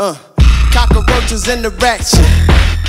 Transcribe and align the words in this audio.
Uh, 0.00 0.16
cockroaches 0.72 1.46
in 1.48 1.60
the 1.60 1.68
ratchet. 1.76 2.24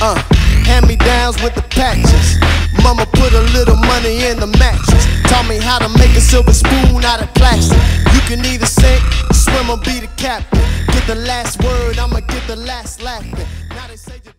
Uh, 0.01 0.15
hand 0.63 0.87
me 0.87 0.95
downs 0.95 1.35
with 1.43 1.53
the 1.55 1.61
patches. 1.63 2.39
Mama 2.81 3.05
put 3.05 3.33
a 3.33 3.41
little 3.51 3.75
money 3.75 4.23
in 4.27 4.39
the 4.39 4.47
mattress. 4.47 5.05
Taught 5.29 5.49
me 5.49 5.57
how 5.57 5.77
to 5.77 5.89
make 5.99 6.15
a 6.15 6.21
silver 6.21 6.53
spoon 6.53 7.03
out 7.03 7.21
of 7.21 7.27
plastic. 7.33 7.77
You 8.15 8.21
can 8.21 8.45
either 8.45 8.65
sink, 8.65 9.01
swim, 9.33 9.69
or 9.69 9.77
be 9.83 9.99
the 9.99 10.07
captain. 10.15 10.59
Get 10.93 11.05
the 11.05 11.15
last 11.15 11.61
word, 11.61 11.99
I'ma 11.99 12.21
get 12.21 12.47
the 12.47 12.55
last 12.55 13.03
laughing. 13.03 13.35
Now 13.71 13.87
they 13.87 13.97
say 13.97 14.21
you- 14.23 14.31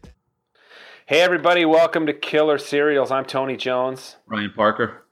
Hey, 1.04 1.20
everybody, 1.20 1.66
welcome 1.66 2.06
to 2.06 2.14
Killer 2.14 2.56
Serials. 2.56 3.10
I'm 3.10 3.26
Tony 3.26 3.58
Jones. 3.58 4.16
Ryan 4.26 4.52
Parker. 4.56 5.02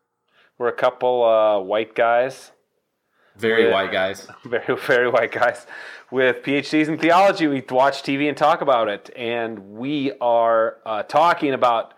We're 0.56 0.68
a 0.68 0.72
couple 0.72 1.24
uh, 1.24 1.61
white 1.61 1.95
guys, 1.95 2.52
Very 3.37 3.67
Yeah. 3.67 3.73
white 3.73 3.93
guys. 3.93 4.29
very, 4.45 4.77
very 4.77 5.09
white 5.09 5.33
guys, 5.33 5.67
with 6.11 6.43
PhDs 6.43 6.89
in 6.89 6.99
theology. 6.99 7.47
We 7.47 7.62
watch 7.71 8.03
TV 8.03 8.29
and 8.29 8.37
talk 8.37 8.61
about 8.61 8.89
it. 8.89 9.11
And 9.17 9.73
we 9.77 10.12
are 10.21 10.77
uh, 10.84 11.02
talking 11.05 11.52
about 11.55 11.95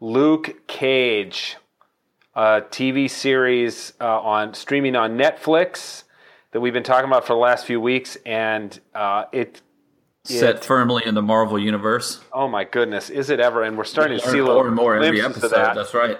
Luke 0.00 0.66
Cage, 0.66 1.56
a 2.34 2.62
TV 2.62 3.08
series 3.08 3.92
uh, 4.00 4.20
on 4.20 4.54
streaming 4.54 4.96
on 4.96 5.16
Netflix 5.16 6.04
that 6.50 6.60
we've 6.60 6.72
been 6.72 6.82
talking 6.82 7.08
about 7.08 7.26
for 7.26 7.32
the 7.34 7.38
last 7.38 7.64
few 7.66 7.80
weeks. 7.80 8.16
And 8.26 8.78
uh, 8.94 9.24
it, 9.32 9.62
Set 10.24 10.64
firmly 10.64 11.02
in 11.04 11.14
the 11.16 11.22
Marvel 11.22 11.58
universe. 11.58 12.20
oh 12.32 12.46
my 12.46 12.62
goodness, 12.62 13.10
is 13.10 13.28
it 13.28 13.40
ever? 13.40 13.62
And 13.64 13.76
we're 13.76 13.82
starting 13.82 14.20
to 14.20 14.28
see 14.28 14.40
more 14.40 14.68
and 14.68 14.76
more 14.76 14.94
every 15.02 15.20
episode. 15.20 15.48
that. 15.50 15.74
That's 15.74 15.94
right. 15.94 16.16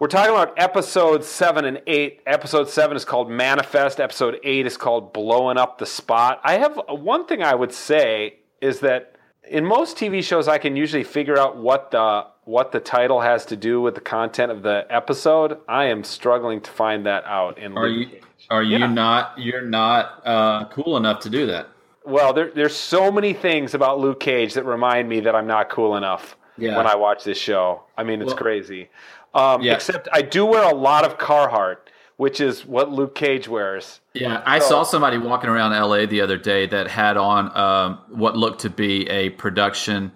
We're 0.00 0.08
talking 0.08 0.32
about 0.34 0.54
episode 0.58 1.24
seven 1.24 1.64
and 1.64 1.80
eight. 1.86 2.20
Episode 2.26 2.68
seven 2.68 2.96
is 2.96 3.04
called 3.04 3.30
Manifest. 3.30 4.00
Episode 4.00 4.38
eight 4.42 4.66
is 4.66 4.76
called 4.76 5.12
Blowing 5.12 5.56
Up 5.56 5.78
the 5.78 5.86
Spot. 5.86 6.40
I 6.42 6.54
have 6.58 6.80
one 6.88 7.26
thing 7.26 7.42
I 7.42 7.54
would 7.54 7.72
say 7.72 8.36
is 8.60 8.80
that 8.80 9.14
in 9.48 9.64
most 9.64 9.96
TV 9.96 10.22
shows, 10.22 10.48
I 10.48 10.58
can 10.58 10.74
usually 10.74 11.04
figure 11.04 11.38
out 11.38 11.56
what 11.56 11.90
the 11.92 12.26
what 12.44 12.72
the 12.72 12.80
title 12.80 13.20
has 13.20 13.46
to 13.46 13.56
do 13.56 13.80
with 13.80 13.94
the 13.94 14.00
content 14.00 14.50
of 14.50 14.62
the 14.62 14.84
episode. 14.90 15.58
I 15.68 15.84
am 15.84 16.02
struggling 16.04 16.60
to 16.62 16.70
find 16.70 17.06
that 17.06 17.24
out. 17.24 17.58
In 17.58 17.76
Are 17.78 17.88
Luke 17.88 18.08
you 18.08 18.14
Cage. 18.16 18.22
are 18.50 18.62
you 18.62 18.78
Yeah. 18.78 18.92
not 18.92 19.38
you're 19.38 19.62
not 19.62 20.26
uh, 20.26 20.64
cool 20.70 20.96
enough 20.96 21.20
to 21.20 21.30
do 21.30 21.46
that? 21.46 21.68
Well, 22.04 22.32
there, 22.34 22.50
there's 22.54 22.74
so 22.76 23.10
many 23.12 23.32
things 23.32 23.72
about 23.74 24.00
Luke 24.00 24.18
Cage 24.20 24.54
that 24.54 24.64
remind 24.64 25.08
me 25.08 25.20
that 25.20 25.34
I'm 25.36 25.46
not 25.46 25.70
cool 25.70 25.96
enough 25.96 26.36
Yeah. 26.58 26.76
when 26.76 26.86
I 26.86 26.96
watch 26.96 27.22
this 27.24 27.38
show. 27.38 27.84
I 27.96 28.02
mean, 28.02 28.20
it's 28.20 28.28
Well- 28.34 28.36
crazy. 28.42 28.90
Um, 29.34 29.62
Yeah. 29.62 29.74
Except 29.74 30.08
I 30.12 30.22
do 30.22 30.44
wear 30.46 30.62
a 30.62 30.74
lot 30.74 31.04
of 31.04 31.18
Carhartt, 31.18 31.76
which 32.16 32.40
is 32.40 32.64
what 32.64 32.92
Luke 32.92 33.14
Cage 33.14 33.48
wears. 33.48 34.00
Yeah, 34.14 34.42
I 34.46 34.60
saw 34.60 34.84
somebody 34.84 35.18
walking 35.18 35.50
around 35.50 35.72
LA 35.72 36.06
the 36.06 36.20
other 36.20 36.38
day 36.38 36.66
that 36.68 36.88
had 36.88 37.16
on 37.16 37.54
um, 37.56 37.98
what 38.08 38.36
looked 38.36 38.60
to 38.60 38.70
be 38.70 39.08
a 39.08 39.30
production 39.30 40.12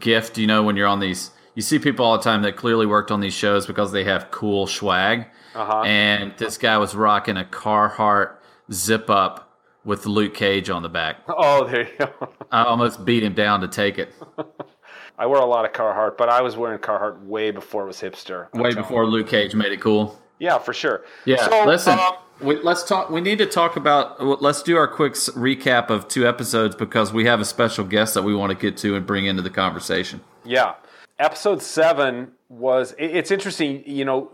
gift. 0.00 0.38
You 0.38 0.46
know, 0.48 0.62
when 0.64 0.76
you're 0.76 0.88
on 0.88 0.98
these, 0.98 1.30
you 1.54 1.62
see 1.62 1.78
people 1.78 2.04
all 2.04 2.16
the 2.16 2.24
time 2.24 2.42
that 2.42 2.56
clearly 2.56 2.86
worked 2.86 3.10
on 3.10 3.20
these 3.20 3.34
shows 3.34 3.66
because 3.66 3.92
they 3.92 4.04
have 4.04 4.30
cool 4.32 4.66
swag. 4.66 5.26
Uh-huh. 5.54 5.82
And 5.82 6.34
this 6.36 6.58
guy 6.58 6.76
was 6.78 6.94
rocking 6.94 7.36
a 7.36 7.44
Carhartt 7.44 8.34
zip 8.72 9.08
up 9.08 9.56
with 9.84 10.04
Luke 10.06 10.34
Cage 10.34 10.68
on 10.70 10.82
the 10.82 10.88
back. 10.88 11.18
Oh, 11.28 11.64
there 11.66 11.88
you 11.88 11.96
go. 11.98 12.28
I 12.52 12.64
almost 12.64 13.04
beat 13.04 13.22
him 13.22 13.34
down 13.34 13.60
to 13.60 13.68
take 13.68 13.98
it. 13.98 14.12
I 15.18 15.26
wear 15.26 15.40
a 15.40 15.44
lot 15.46 15.64
of 15.64 15.72
Carhartt, 15.72 16.16
but 16.16 16.28
I 16.28 16.42
was 16.42 16.56
wearing 16.56 16.78
Carhartt 16.78 17.22
way 17.24 17.50
before 17.50 17.82
it 17.82 17.86
was 17.86 18.00
hipster. 18.00 18.52
Way 18.54 18.72
before 18.74 19.04
Luke 19.04 19.28
Cage 19.28 19.54
made 19.54 19.72
it 19.72 19.80
cool. 19.80 20.18
Yeah, 20.38 20.58
for 20.58 20.72
sure. 20.72 21.04
Yeah, 21.24 21.48
So, 21.48 21.64
listen. 21.64 21.98
um, 21.98 22.14
we, 22.40 22.60
let's 22.62 22.84
talk. 22.84 23.10
We 23.10 23.20
need 23.20 23.38
to 23.38 23.46
talk 23.46 23.74
about. 23.76 24.22
Let's 24.40 24.62
do 24.62 24.76
our 24.76 24.86
quick 24.86 25.14
recap 25.14 25.90
of 25.90 26.06
two 26.06 26.28
episodes 26.28 26.76
because 26.76 27.12
we 27.12 27.24
have 27.24 27.40
a 27.40 27.44
special 27.44 27.84
guest 27.84 28.14
that 28.14 28.22
we 28.22 28.32
want 28.34 28.50
to 28.50 28.56
get 28.56 28.76
to 28.78 28.94
and 28.94 29.04
bring 29.04 29.26
into 29.26 29.42
the 29.42 29.50
conversation. 29.50 30.20
yeah. 30.44 30.74
Episode 31.18 31.60
seven 31.62 32.30
was. 32.48 32.94
It's 32.96 33.32
interesting, 33.32 33.82
you 33.84 34.04
know, 34.04 34.30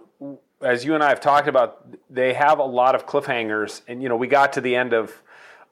as 0.60 0.84
you 0.84 0.94
and 0.94 1.02
I 1.02 1.08
have 1.08 1.20
talked 1.22 1.48
about, 1.48 1.96
they 2.10 2.34
have 2.34 2.58
a 2.58 2.64
lot 2.64 2.94
of 2.94 3.06
cliffhangers, 3.06 3.80
and 3.88 4.02
you 4.02 4.10
know, 4.10 4.16
we 4.16 4.26
got 4.26 4.52
to 4.52 4.60
the 4.60 4.76
end 4.76 4.92
of 4.92 5.22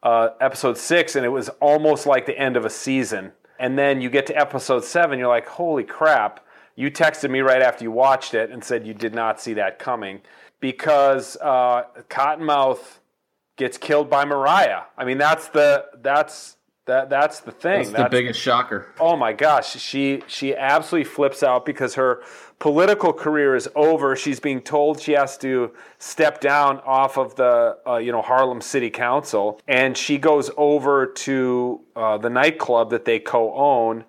uh, 0.03 0.31
episode 0.41 0.79
six, 0.79 1.15
and 1.15 1.27
it 1.27 1.29
was 1.29 1.51
almost 1.61 2.07
like 2.07 2.25
the 2.25 2.39
end 2.39 2.57
of 2.57 2.65
a 2.65 2.71
season. 2.71 3.33
And 3.63 3.79
then 3.79 4.01
you 4.01 4.11
get 4.11 4.27
to 4.27 4.37
episode 4.37 4.85
seven, 4.85 5.21
you're 5.21 5.29
like, 5.29 5.47
holy 5.47 5.85
crap. 5.85 6.45
You 6.75 6.91
texted 6.91 7.31
me 7.31 7.43
right 7.43 7.63
after 7.63 7.85
you 7.85 7.93
watched 7.93 8.35
it 8.35 8.51
and 8.51 8.65
said 8.65 8.85
you 8.85 8.93
did 8.93 9.15
not 9.15 9.41
see 9.41 9.55
that 9.55 9.79
coming 9.79 10.21
because 10.59 11.37
uh, 11.41 11.85
Cottonmouth 12.11 12.99
gets 13.57 13.79
killed 13.79 14.11
by 14.11 14.25
Mariah. 14.25 14.83
I 14.99 15.05
mean, 15.05 15.17
that's 15.17 15.47
the 15.49 15.87
that's 16.03 16.57
that 16.87 17.09
that's 17.09 17.39
the 17.39 17.53
thing. 17.53 17.93
That's 17.93 18.05
the 18.05 18.09
biggest 18.11 18.41
shocker. 18.41 18.89
Oh 18.99 19.17
my 19.17 19.33
gosh, 19.33 19.79
she 19.81 20.25
she 20.27 20.57
absolutely 20.57 21.09
flips 21.09 21.45
out 21.45 21.65
because 21.65 21.95
her 21.95 22.25
political 22.63 23.13
career 23.13 23.57
is 23.57 23.69
over. 23.75 24.15
She's 24.15 24.39
being 24.39 24.61
told 24.61 25.01
she 25.01 25.13
has 25.13 25.37
to 25.39 25.73
step 25.99 26.41
down 26.41 26.79
off 26.87 27.19
of 27.19 27.35
the 27.35 27.77
uh, 27.85 27.97
you 27.97 28.13
know 28.13 28.23
Harlem 28.23 28.61
City 28.61 28.89
Council, 28.89 29.61
and 29.67 29.99
she 29.99 30.17
goes 30.17 30.49
over 30.57 31.07
to 31.07 31.81
uh, 31.97 32.19
the 32.19 32.31
nightclub 32.31 32.91
that 32.91 33.05
they 33.05 33.19
co-own, 33.19 34.05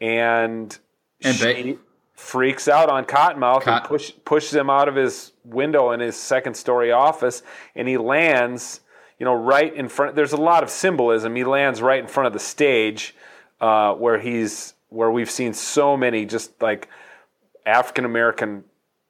and 0.00 0.76
And 1.22 1.36
she 1.36 1.72
ba- 1.74 1.78
freaks 2.14 2.66
out 2.66 2.88
on 2.88 3.04
Cottonmouth 3.04 3.68
and 3.68 3.84
push, 3.84 4.10
pushes 4.24 4.52
him 4.52 4.68
out 4.68 4.88
of 4.88 4.96
his 4.96 5.30
window 5.44 5.92
in 5.92 6.00
his 6.00 6.16
second 6.16 6.54
story 6.54 6.90
office, 6.90 7.44
and 7.76 7.86
he 7.86 7.98
lands, 7.98 8.80
you 9.20 9.24
know, 9.24 9.34
right 9.34 9.72
in 9.72 9.88
front. 9.88 10.16
There's 10.16 10.32
a 10.32 10.36
lot 10.36 10.64
of 10.64 10.70
symbolism. 10.70 11.36
He 11.36 11.44
lands 11.44 11.80
right 11.80 12.00
in 12.00 12.08
front 12.08 12.26
of 12.26 12.32
the 12.32 12.40
stage, 12.40 13.14
uh, 13.60 13.94
where 13.94 14.18
he's 14.18 14.74
where 14.88 15.12
we've 15.12 15.30
seen 15.30 15.54
so 15.54 15.96
many 15.96 16.26
just 16.26 16.60
like 16.60 16.88
African 17.66 18.04
American 18.04 18.64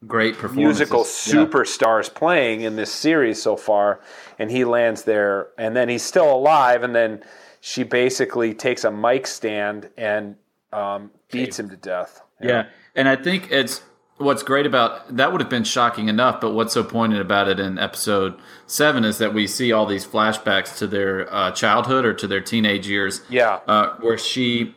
Great 0.05 0.35
musical 0.53 1.05
superstars 1.05 2.13
playing 2.13 2.63
in 2.63 2.75
this 2.75 2.91
series 2.91 3.41
so 3.41 3.57
far, 3.57 4.01
and 4.37 4.51
he 4.51 4.65
lands 4.65 5.05
there, 5.05 5.51
and 5.57 5.77
then 5.77 5.89
he's 5.89 6.03
still 6.03 6.35
alive, 6.35 6.83
and 6.83 6.93
then 6.93 7.23
she 7.61 7.85
basically 7.85 8.53
takes 8.53 8.83
a 8.83 8.91
mic 8.91 9.29
stand 9.29 9.91
and 9.97 10.35
um, 10.73 11.13
beats 11.31 11.57
him 11.57 11.71
to 11.71 11.77
death. 11.77 12.21
Yeah, 12.41 12.67
and 12.97 13.09
I 13.09 13.15
think 13.15 13.53
it's 13.53 13.81
what's 14.17 14.43
great 14.43 14.67
about 14.67 15.17
that 15.17 15.31
would 15.31 15.41
have 15.41 15.51
been 15.51 15.63
shocking 15.63 16.09
enough, 16.09 16.41
but 16.41 16.53
what's 16.53 16.75
so 16.75 16.83
poignant 16.83 17.21
about 17.23 17.47
it 17.47 17.61
in 17.61 17.79
episode 17.79 18.35
seven 18.67 19.05
is 19.05 19.19
that 19.19 19.33
we 19.33 19.47
see 19.47 19.71
all 19.71 19.87
these 19.87 20.05
flashbacks 20.05 20.77
to 20.79 20.89
their 20.89 21.33
uh, 21.33 21.53
childhood 21.53 22.05
or 22.05 22.13
to 22.15 22.27
their 22.27 22.41
teenage 22.41 22.89
years. 22.89 23.21
Yeah. 23.29 23.61
uh, 23.69 23.95
where 24.01 24.19
she 24.19 24.75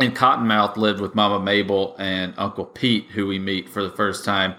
and 0.00 0.14
Cottonmouth 0.14 0.76
lived 0.76 1.00
with 1.00 1.14
Mama 1.14 1.40
Mabel 1.40 1.96
and 1.98 2.34
Uncle 2.36 2.64
Pete, 2.64 3.06
who 3.10 3.26
we 3.26 3.38
meet 3.38 3.68
for 3.68 3.82
the 3.82 3.90
first 3.90 4.24
time. 4.24 4.54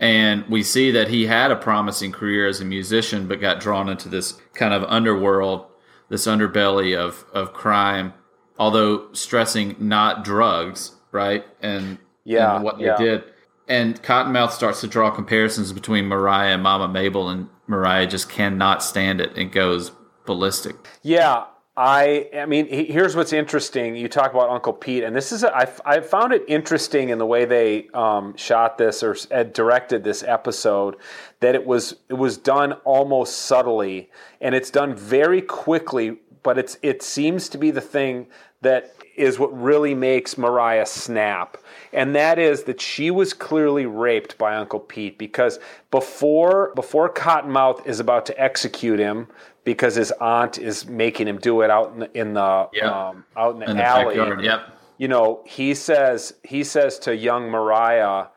And 0.00 0.46
we 0.48 0.62
see 0.62 0.92
that 0.92 1.08
he 1.08 1.26
had 1.26 1.50
a 1.50 1.56
promising 1.56 2.12
career 2.12 2.46
as 2.46 2.60
a 2.60 2.64
musician, 2.64 3.26
but 3.26 3.40
got 3.40 3.60
drawn 3.60 3.88
into 3.88 4.08
this 4.08 4.40
kind 4.54 4.72
of 4.72 4.84
underworld, 4.84 5.66
this 6.08 6.26
underbelly 6.26 6.96
of, 6.96 7.24
of 7.32 7.52
crime, 7.52 8.14
although 8.58 9.12
stressing 9.12 9.74
not 9.80 10.24
drugs, 10.24 10.92
right? 11.10 11.44
And, 11.60 11.98
Yeah, 12.24 12.54
and 12.54 12.64
what 12.64 12.78
they 12.78 12.94
did. 12.96 13.24
And 13.66 14.00
Cottonmouth 14.02 14.52
starts 14.52 14.80
to 14.82 14.86
draw 14.86 15.10
comparisons 15.10 15.72
between 15.72 16.06
Mariah 16.06 16.54
and 16.54 16.62
Mama 16.62 16.88
Mabel, 16.88 17.28
and 17.28 17.48
Mariah 17.66 18.06
just 18.06 18.30
cannot 18.30 18.82
stand 18.82 19.20
it 19.20 19.36
and 19.36 19.50
goes 19.50 19.90
ballistic. 20.24 20.76
Yeah, 21.02 21.44
I 21.78 22.28
I 22.36 22.44
mean, 22.46 22.66
here's 22.66 23.14
what's 23.14 23.32
interesting. 23.32 23.94
You 23.94 24.08
talk 24.08 24.32
about 24.32 24.50
Uncle 24.50 24.72
Pete, 24.72 25.04
and 25.04 25.14
this 25.14 25.30
is 25.30 25.44
I 25.44 26.00
found 26.00 26.32
it 26.32 26.42
interesting 26.48 27.10
in 27.10 27.18
the 27.18 27.26
way 27.26 27.44
they 27.44 27.86
um, 27.94 28.36
shot 28.36 28.78
this 28.78 29.04
or 29.04 29.16
uh, 29.30 29.44
directed 29.44 30.02
this 30.02 30.24
episode 30.24 30.96
that 31.38 31.54
it 31.54 31.64
was 31.64 31.94
it 32.08 32.14
was 32.14 32.36
done 32.36 32.72
almost 32.84 33.42
subtly, 33.42 34.10
and 34.40 34.56
it's 34.56 34.72
done 34.72 34.92
very 34.96 35.40
quickly. 35.40 36.18
But 36.42 36.58
it's 36.58 36.78
it 36.82 37.00
seems 37.00 37.48
to 37.50 37.58
be 37.58 37.70
the 37.70 37.80
thing 37.80 38.26
that 38.62 38.92
is 39.16 39.38
what 39.38 39.56
really 39.56 39.94
makes 39.94 40.36
Mariah 40.36 40.86
snap. 40.86 41.58
And 41.92 42.14
that 42.16 42.40
is 42.40 42.64
that 42.64 42.80
she 42.80 43.10
was 43.12 43.32
clearly 43.32 43.86
raped 43.86 44.36
by 44.36 44.56
Uncle 44.56 44.80
Pete 44.80 45.16
because 45.16 45.60
before 45.92 46.72
before 46.74 47.12
Cottonmouth 47.12 47.86
is 47.86 48.00
about 48.00 48.26
to 48.26 48.40
execute 48.40 48.98
him 48.98 49.28
because 49.68 49.94
his 49.96 50.10
aunt 50.12 50.56
is 50.56 50.86
making 50.86 51.28
him 51.28 51.36
do 51.36 51.60
it 51.60 51.68
out 51.68 51.92
in 51.92 51.98
the, 52.00 52.18
in 52.18 52.32
the 52.32 52.68
Yeah. 52.72 53.08
um, 53.08 53.24
out 53.36 53.52
in 53.54 53.60
the 53.60 53.70
In 53.70 53.76
the 53.76 53.84
alley. 53.84 54.16
yep. 54.42 54.60
You 54.96 55.08
know, 55.08 55.42
he 55.44 55.74
says 55.74 56.32
he 56.42 56.64
says 56.64 56.98
to 57.00 57.14
young 57.14 57.50
Mariah, 57.50 58.28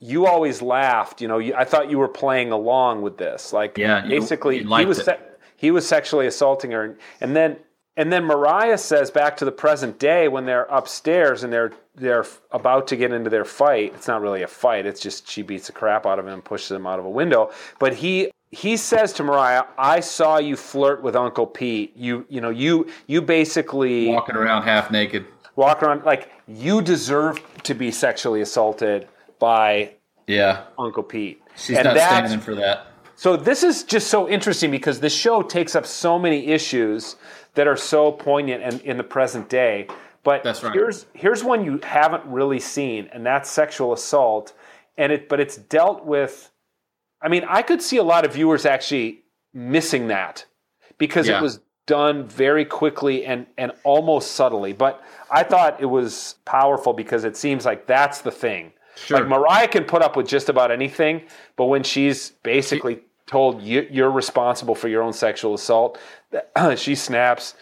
"You 0.00 0.24
always 0.26 0.62
laughed. 0.62 1.20
You 1.20 1.28
know, 1.28 1.38
you, 1.38 1.54
I 1.54 1.64
thought 1.64 1.90
you 1.90 1.98
were 1.98 2.08
playing 2.08 2.52
along 2.52 3.02
with 3.02 3.18
this. 3.18 3.52
Like, 3.52 3.76
Yeah, 3.76 4.00
basically, 4.06 4.60
you 4.62 4.76
he 4.76 4.86
was 4.86 5.04
se- 5.04 5.20
he 5.56 5.70
was 5.70 5.86
sexually 5.86 6.26
assaulting 6.26 6.70
her, 6.70 6.96
and 7.20 7.36
then 7.36 7.58
and 7.98 8.10
then 8.12 8.24
Mariah 8.24 8.78
says 8.78 9.10
back 9.10 9.36
to 9.38 9.44
the 9.44 9.52
present 9.52 9.98
day 9.98 10.26
when 10.28 10.46
they're 10.46 10.66
upstairs 10.70 11.44
and 11.44 11.52
they're 11.52 11.72
they're 11.94 12.24
about 12.52 12.86
to 12.88 12.96
get 12.96 13.12
into 13.12 13.28
their 13.28 13.44
fight. 13.44 13.92
It's 13.94 14.08
not 14.08 14.22
really 14.22 14.42
a 14.42 14.46
fight. 14.48 14.86
It's 14.86 15.00
just 15.00 15.28
she 15.28 15.42
beats 15.42 15.66
the 15.66 15.72
crap 15.72 16.06
out 16.06 16.18
of 16.18 16.26
him 16.26 16.32
and 16.34 16.44
pushes 16.44 16.70
him 16.72 16.86
out 16.86 16.98
of 16.98 17.04
a 17.04 17.10
window. 17.10 17.50
But 17.78 17.94
he 17.94 18.30
he 18.50 18.76
says 18.76 19.12
to 19.14 19.22
Mariah, 19.24 19.64
"I 19.76 20.00
saw 20.00 20.38
you 20.38 20.56
flirt 20.56 21.02
with 21.02 21.14
Uncle 21.16 21.46
Pete. 21.46 21.96
You, 21.96 22.24
you 22.28 22.40
know, 22.40 22.50
you, 22.50 22.86
you 23.06 23.20
basically 23.22 24.08
walking 24.08 24.36
around 24.36 24.62
half 24.62 24.90
naked. 24.90 25.26
walk 25.56 25.82
around 25.82 26.04
like 26.04 26.30
you 26.46 26.80
deserve 26.82 27.40
to 27.64 27.74
be 27.74 27.90
sexually 27.90 28.40
assaulted 28.40 29.08
by 29.38 29.92
Yeah, 30.26 30.62
Uncle 30.78 31.02
Pete." 31.02 31.42
she's 31.56 31.76
And 31.76 31.84
not 31.86 31.96
standing 31.96 32.40
for 32.40 32.54
that. 32.54 32.86
So 33.16 33.36
this 33.36 33.64
is 33.64 33.82
just 33.82 34.06
so 34.08 34.28
interesting 34.28 34.70
because 34.70 35.00
this 35.00 35.14
show 35.14 35.42
takes 35.42 35.74
up 35.74 35.84
so 35.86 36.18
many 36.18 36.46
issues 36.46 37.16
that 37.54 37.66
are 37.66 37.76
so 37.76 38.12
poignant 38.12 38.62
and 38.62 38.80
in 38.82 38.96
the 38.96 39.02
present 39.02 39.48
day. 39.48 39.88
But 40.22 40.44
That's 40.44 40.62
right. 40.62 40.72
here's 40.72 41.06
here's 41.14 41.42
one 41.42 41.64
you 41.64 41.80
haven't 41.82 42.24
really 42.26 42.60
seen, 42.60 43.08
and 43.12 43.26
that's 43.26 43.50
sexual 43.50 43.92
assault. 43.92 44.52
And 44.96 45.10
it 45.12 45.28
but 45.28 45.40
it's 45.40 45.56
dealt 45.56 46.04
with. 46.04 46.50
I 47.20 47.28
mean, 47.28 47.44
I 47.48 47.62
could 47.62 47.82
see 47.82 47.96
a 47.96 48.02
lot 48.02 48.24
of 48.24 48.32
viewers 48.34 48.64
actually 48.66 49.24
missing 49.52 50.08
that 50.08 50.44
because 50.98 51.28
Yeah. 51.28 51.38
it 51.38 51.42
was 51.42 51.60
done 51.86 52.26
very 52.28 52.64
quickly 52.64 53.24
and 53.24 53.46
and 53.56 53.72
almost 53.82 54.32
subtly. 54.32 54.72
But 54.72 55.02
I 55.30 55.42
thought 55.42 55.80
it 55.80 55.86
was 55.86 56.34
powerful 56.44 56.92
because 56.92 57.24
it 57.24 57.36
seems 57.36 57.64
like 57.64 57.86
that's 57.86 58.20
the 58.20 58.30
thing. 58.30 58.72
Sure. 58.96 59.20
Like 59.20 59.28
Mariah 59.28 59.68
can 59.68 59.84
put 59.84 60.02
up 60.02 60.16
with 60.16 60.26
just 60.28 60.48
about 60.48 60.70
anything, 60.70 61.22
but 61.56 61.66
when 61.66 61.82
she's 61.84 62.30
basically 62.42 63.00
told 63.26 63.62
you, 63.62 63.86
you're 63.90 64.10
responsible 64.10 64.74
for 64.74 64.88
your 64.88 65.02
own 65.02 65.12
sexual 65.12 65.54
assault, 65.54 65.98
she 66.76 66.94
snaps. 66.94 67.54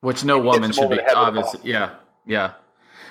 Which 0.00 0.24
no 0.24 0.38
woman 0.38 0.72
should 0.72 0.88
be 0.90 0.96
the 0.96 1.02
head 1.02 1.10
with 1.10 1.16
a 1.16 1.18
obviously. 1.18 1.60
Yeah, 1.70 1.90
yeah. 2.26 2.52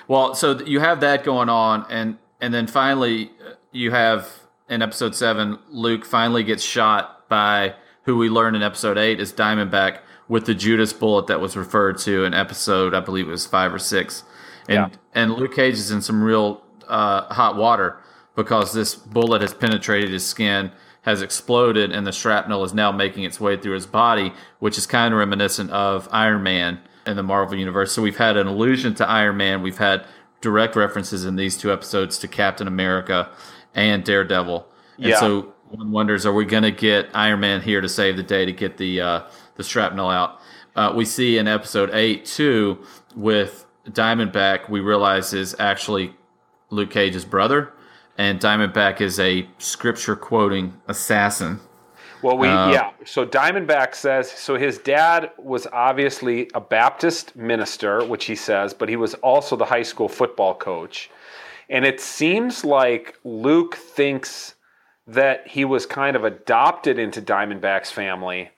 Well, 0.08 0.34
so 0.34 0.58
you 0.60 0.80
have 0.80 1.00
that 1.00 1.24
going 1.24 1.48
on, 1.48 1.86
and 1.88 2.18
and 2.40 2.52
then 2.52 2.66
finally 2.66 3.30
uh, 3.46 3.54
you 3.70 3.90
have 3.92 4.28
in 4.72 4.80
episode 4.80 5.14
seven, 5.14 5.58
Luke 5.70 6.06
finally 6.06 6.42
gets 6.42 6.62
shot 6.62 7.28
by 7.28 7.74
who 8.04 8.16
we 8.16 8.30
learn 8.30 8.54
in 8.54 8.62
episode 8.62 8.96
eight 8.96 9.20
is 9.20 9.30
Diamondback 9.30 9.98
with 10.28 10.46
the 10.46 10.54
Judas 10.54 10.94
bullet 10.94 11.26
that 11.26 11.40
was 11.40 11.56
referred 11.58 11.98
to 11.98 12.24
in 12.24 12.32
episode 12.32 12.94
I 12.94 13.00
believe 13.00 13.28
it 13.28 13.30
was 13.30 13.46
five 13.46 13.74
or 13.74 13.78
six, 13.78 14.24
and 14.68 14.76
Yeah. 14.76 14.88
and 15.14 15.34
Luke 15.34 15.54
Cage 15.54 15.74
is 15.74 15.90
in 15.90 16.00
some 16.00 16.24
real 16.24 16.62
uh, 16.88 17.32
hot 17.34 17.56
water 17.56 17.98
because 18.34 18.72
this 18.72 18.94
bullet 18.94 19.42
has 19.42 19.52
penetrated 19.52 20.10
his 20.10 20.24
skin, 20.24 20.72
has 21.02 21.20
exploded, 21.20 21.92
and 21.92 22.06
the 22.06 22.12
shrapnel 22.12 22.64
is 22.64 22.72
now 22.72 22.90
making 22.90 23.24
its 23.24 23.38
way 23.38 23.58
through 23.58 23.74
his 23.74 23.86
body, 23.86 24.32
which 24.58 24.78
is 24.78 24.86
kind 24.86 25.12
of 25.12 25.18
reminiscent 25.18 25.70
of 25.70 26.08
Iron 26.10 26.42
Man 26.42 26.78
in 27.06 27.16
the 27.16 27.22
Marvel 27.22 27.58
Universe. 27.58 27.92
So 27.92 28.00
we've 28.00 28.16
had 28.16 28.38
an 28.38 28.46
allusion 28.46 28.94
to 28.94 29.06
Iron 29.08 29.36
Man. 29.36 29.60
We've 29.60 29.76
had 29.76 30.06
direct 30.40 30.76
references 30.76 31.26
in 31.26 31.36
these 31.36 31.58
two 31.58 31.70
episodes 31.70 32.16
to 32.18 32.26
Captain 32.26 32.66
America 32.66 33.28
and 33.74 34.04
Daredevil. 34.04 34.66
And 34.98 35.06
Yeah. 35.06 35.20
so 35.20 35.52
one 35.70 35.90
wonders, 35.90 36.26
are 36.26 36.32
we 36.32 36.44
going 36.44 36.64
to 36.64 36.70
get 36.70 37.08
Iron 37.14 37.40
Man 37.40 37.62
here 37.62 37.80
to 37.80 37.88
save 37.88 38.16
the 38.16 38.22
day 38.22 38.44
to 38.44 38.52
get 38.52 38.76
the 38.76 39.00
uh, 39.00 39.20
the 39.56 39.62
shrapnel 39.62 40.08
out? 40.10 40.40
Uh, 40.76 40.92
we 40.94 41.04
see 41.04 41.38
in 41.38 41.48
episode 41.48 41.90
eight 41.92 42.24
too 42.24 42.78
with 43.14 43.66
Diamondback, 43.88 44.68
we 44.68 44.80
realize 44.80 45.32
is 45.32 45.54
actually 45.58 46.14
Luke 46.70 46.90
Cage's 46.90 47.24
brother, 47.24 47.72
and 48.16 48.40
Diamondback 48.40 49.00
is 49.00 49.18
a 49.18 49.46
scripture 49.58 50.16
quoting 50.16 50.74
assassin. 50.88 51.60
Well, 52.22 52.38
we 52.38 52.48
Uh, 52.48 52.70
yeah. 52.70 52.90
So 53.04 53.26
Diamondback 53.26 53.94
says 53.96 54.30
so. 54.30 54.56
His 54.56 54.78
dad 54.78 55.30
was 55.38 55.66
obviously 55.72 56.48
a 56.54 56.60
Baptist 56.60 57.34
minister, 57.34 58.04
which 58.04 58.26
he 58.26 58.36
says, 58.36 58.72
but 58.72 58.88
he 58.88 58.96
was 58.96 59.14
also 59.14 59.56
the 59.56 59.64
high 59.64 59.82
school 59.82 60.08
football 60.08 60.54
coach. 60.54 61.10
And 61.72 61.84
it 61.84 62.00
seems 62.00 62.64
like 62.64 63.18
Luke 63.24 63.74
thinks 63.76 64.54
that 65.06 65.48
he 65.48 65.64
was 65.64 65.86
kind 65.86 66.14
of 66.14 66.22
adopted 66.24 66.98
into 66.98 67.20
Diamondback's 67.20 67.90
family, 67.90 68.50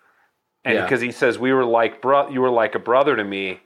and 0.64 0.74
Yeah. 0.74 0.82
because 0.82 1.00
he 1.00 1.12
says 1.12 1.38
we 1.38 1.52
were 1.52 1.64
like 1.64 2.02
bro, 2.02 2.28
you 2.28 2.40
were 2.42 2.50
like 2.50 2.74
a 2.74 2.78
brother 2.80 3.16
to 3.16 3.24
me. 3.24 3.60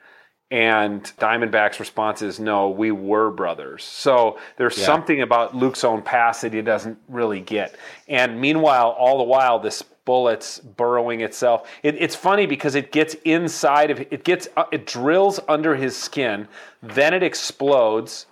And 0.51 1.03
Diamondback's 1.21 1.79
response 1.79 2.23
is, 2.23 2.41
no, 2.41 2.71
we 2.71 2.91
were 2.91 3.31
brothers. 3.31 3.85
So 3.85 4.39
there's 4.57 4.79
Yeah. 4.79 4.87
something 4.87 5.21
about 5.21 5.55
Luke's 5.55 5.85
own 5.85 6.01
past 6.01 6.41
that 6.41 6.55
he 6.55 6.63
doesn't 6.63 6.97
really 7.07 7.41
get. 7.41 7.77
And 8.09 8.41
meanwhile, 8.41 8.97
all 8.99 9.19
the 9.19 9.25
while, 9.25 9.59
this 9.59 9.83
bullet's 9.83 10.59
burrowing 10.61 11.21
itself. 11.21 11.69
It, 11.83 11.97
it's 12.01 12.15
funny 12.15 12.47
because 12.47 12.75
it 12.77 12.93
gets 12.93 13.13
inside 13.27 13.91
of 13.91 14.01
it 14.01 14.25
gets 14.25 14.49
uh, 14.57 14.65
it 14.73 14.87
drills 14.87 15.39
under 15.49 15.77
his 15.77 15.95
skin, 15.97 16.49
then 16.83 17.13
it 17.13 17.23
explodes, 17.23 18.25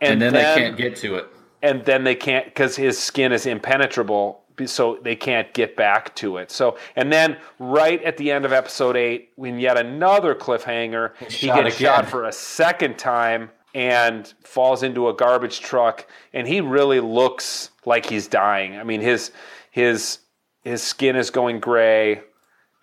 And, 0.00 0.20
then, 0.20 0.32
they 0.32 0.42
can't 0.42 0.76
get 0.76 0.96
to 0.96 1.16
it. 1.16 1.26
and 1.62 1.84
then 1.84 2.04
they 2.04 2.14
can't 2.14 2.46
because 2.46 2.76
his 2.76 2.98
skin 2.98 3.32
is 3.32 3.46
impenetrable 3.46 4.40
so 4.66 4.98
they 5.02 5.16
can't 5.16 5.52
get 5.54 5.74
back 5.74 6.14
to 6.16 6.36
it 6.36 6.50
so 6.50 6.76
and 6.94 7.10
then 7.10 7.36
right 7.58 8.02
at 8.02 8.18
the 8.18 8.30
end 8.30 8.44
of 8.44 8.52
episode 8.52 8.94
8 8.94 9.30
when 9.36 9.58
yet 9.58 9.78
another 9.78 10.34
cliffhanger 10.34 11.12
he 11.18 11.30
shot 11.48 11.64
gets 11.64 11.76
again. 11.76 11.86
shot 12.02 12.08
for 12.10 12.24
a 12.24 12.32
second 12.32 12.98
time 12.98 13.50
and 13.74 14.34
falls 14.42 14.82
into 14.82 15.08
a 15.08 15.14
garbage 15.14 15.60
truck 15.60 16.06
and 16.34 16.46
he 16.46 16.60
really 16.60 17.00
looks 17.00 17.70
like 17.86 18.04
he's 18.04 18.26
dying 18.28 18.76
i 18.76 18.84
mean 18.84 19.00
his 19.00 19.30
his 19.70 20.18
his 20.62 20.82
skin 20.82 21.16
is 21.16 21.30
going 21.30 21.58
gray 21.60 22.20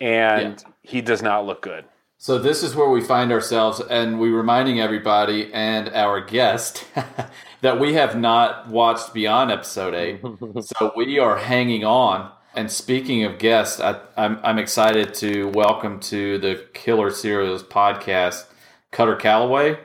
and 0.02 0.64
he 0.82 1.02
does 1.02 1.22
not 1.22 1.46
look 1.46 1.62
good 1.62 1.86
So 2.20 2.40
this 2.40 2.64
is 2.64 2.76
where 2.76 2.90
we 2.90 3.02
find 3.02 3.32
ourselves, 3.32 3.80
and 3.80 4.20
we 4.20 4.30
reminding 4.30 4.80
everybody 4.80 5.54
and 5.54 5.88
our 5.90 6.20
guest 6.20 6.84
that 7.62 7.80
we 7.80 7.94
have 7.94 8.18
not 8.18 8.68
watched 8.70 9.14
beyond 9.14 9.52
episode 9.52 9.94
eight. 9.94 10.22
so 10.62 10.92
we 10.96 11.20
are 11.20 11.38
hanging 11.38 11.86
on. 11.86 12.32
And 12.56 12.72
speaking 12.72 13.24
of 13.24 13.38
guests, 13.38 13.80
I, 13.80 14.00
I'm 14.18 14.40
I'm 14.42 14.58
excited 14.58 15.14
to 15.16 15.50
welcome 15.50 16.00
to 16.02 16.40
the 16.40 16.66
Killer 16.74 17.12
Serials 17.12 17.62
podcast 17.62 18.48
Kutter 18.92 19.20
Callaway, 19.20 19.78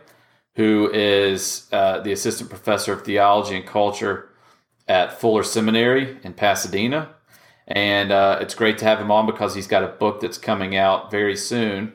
who 0.56 0.90
is 0.90 1.68
uh, 1.70 2.00
the 2.00 2.12
assistant 2.12 2.48
professor 2.48 2.94
of 2.94 3.04
theology 3.04 3.56
and 3.56 3.66
culture 3.66 4.30
at 4.88 5.20
Fuller 5.20 5.42
Seminary 5.42 6.16
in 6.22 6.32
Pasadena. 6.32 7.10
And 7.66 8.10
uh, 8.10 8.38
it's 8.40 8.54
great 8.54 8.78
to 8.78 8.86
have 8.86 8.98
him 8.98 9.10
on 9.10 9.26
because 9.26 9.54
he's 9.54 9.66
got 9.66 9.84
a 9.84 9.88
book 9.88 10.22
that's 10.22 10.38
coming 10.38 10.74
out 10.74 11.10
very 11.10 11.36
soon 11.36 11.92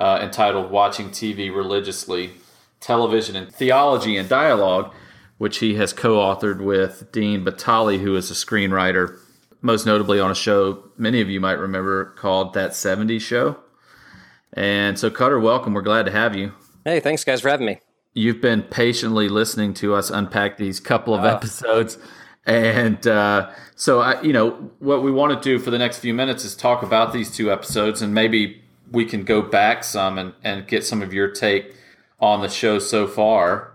uh, 0.00 0.18
entitled 0.22 0.70
Watching 0.70 1.10
TV 1.10 1.54
Religiously 1.54 2.32
Television 2.80 3.36
and 3.36 3.54
Theology 3.54 4.16
and 4.16 4.28
Dialogue, 4.28 4.92
which 5.38 5.58
he 5.58 5.74
has 5.74 5.92
co 5.92 6.16
authored 6.16 6.60
with 6.60 7.12
Dean 7.12 7.44
Batali, 7.44 8.00
who 8.00 8.16
is 8.16 8.30
a 8.30 8.34
screenwriter, 8.34 9.18
most 9.60 9.84
notably 9.84 10.18
on 10.18 10.30
a 10.30 10.34
show 10.34 10.82
many 10.96 11.20
of 11.20 11.28
you 11.28 11.40
might 11.40 11.58
remember 11.58 12.06
called 12.16 12.54
That 12.54 12.70
70s 12.70 13.20
Show. 13.20 13.58
And 14.54 14.98
so, 14.98 15.10
Kutter, 15.10 15.40
welcome. 15.40 15.74
We're 15.74 15.82
glad 15.82 16.06
to 16.06 16.12
have 16.12 16.34
you. 16.34 16.52
Hey, 16.84 17.00
thanks 17.00 17.22
guys 17.22 17.42
for 17.42 17.50
having 17.50 17.66
me. 17.66 17.78
You've 18.14 18.40
been 18.40 18.62
patiently 18.62 19.28
listening 19.28 19.74
to 19.74 19.94
us 19.94 20.10
unpack 20.10 20.56
these 20.56 20.80
couple 20.80 21.14
of 21.14 21.24
episodes. 21.24 21.98
And 22.46 23.06
uh, 23.06 23.50
so, 23.76 24.00
I, 24.00 24.20
you 24.22 24.32
know, 24.32 24.72
what 24.78 25.02
we 25.02 25.12
want 25.12 25.40
to 25.40 25.48
do 25.48 25.58
for 25.62 25.70
the 25.70 25.78
next 25.78 25.98
few 25.98 26.14
minutes 26.14 26.44
is 26.44 26.56
talk 26.56 26.82
about 26.82 27.12
these 27.12 27.30
two 27.30 27.52
episodes, 27.52 28.02
and 28.02 28.14
maybe 28.14 28.62
we 28.90 29.04
can 29.04 29.24
go 29.24 29.40
back 29.42 29.84
some 29.84 30.18
and, 30.18 30.34
and 30.44 30.66
get 30.66 30.84
some 30.84 31.02
of 31.02 31.12
your 31.12 31.30
take 31.30 31.74
on 32.18 32.42
the 32.42 32.48
show 32.48 32.78
so 32.78 33.06
far. 33.06 33.72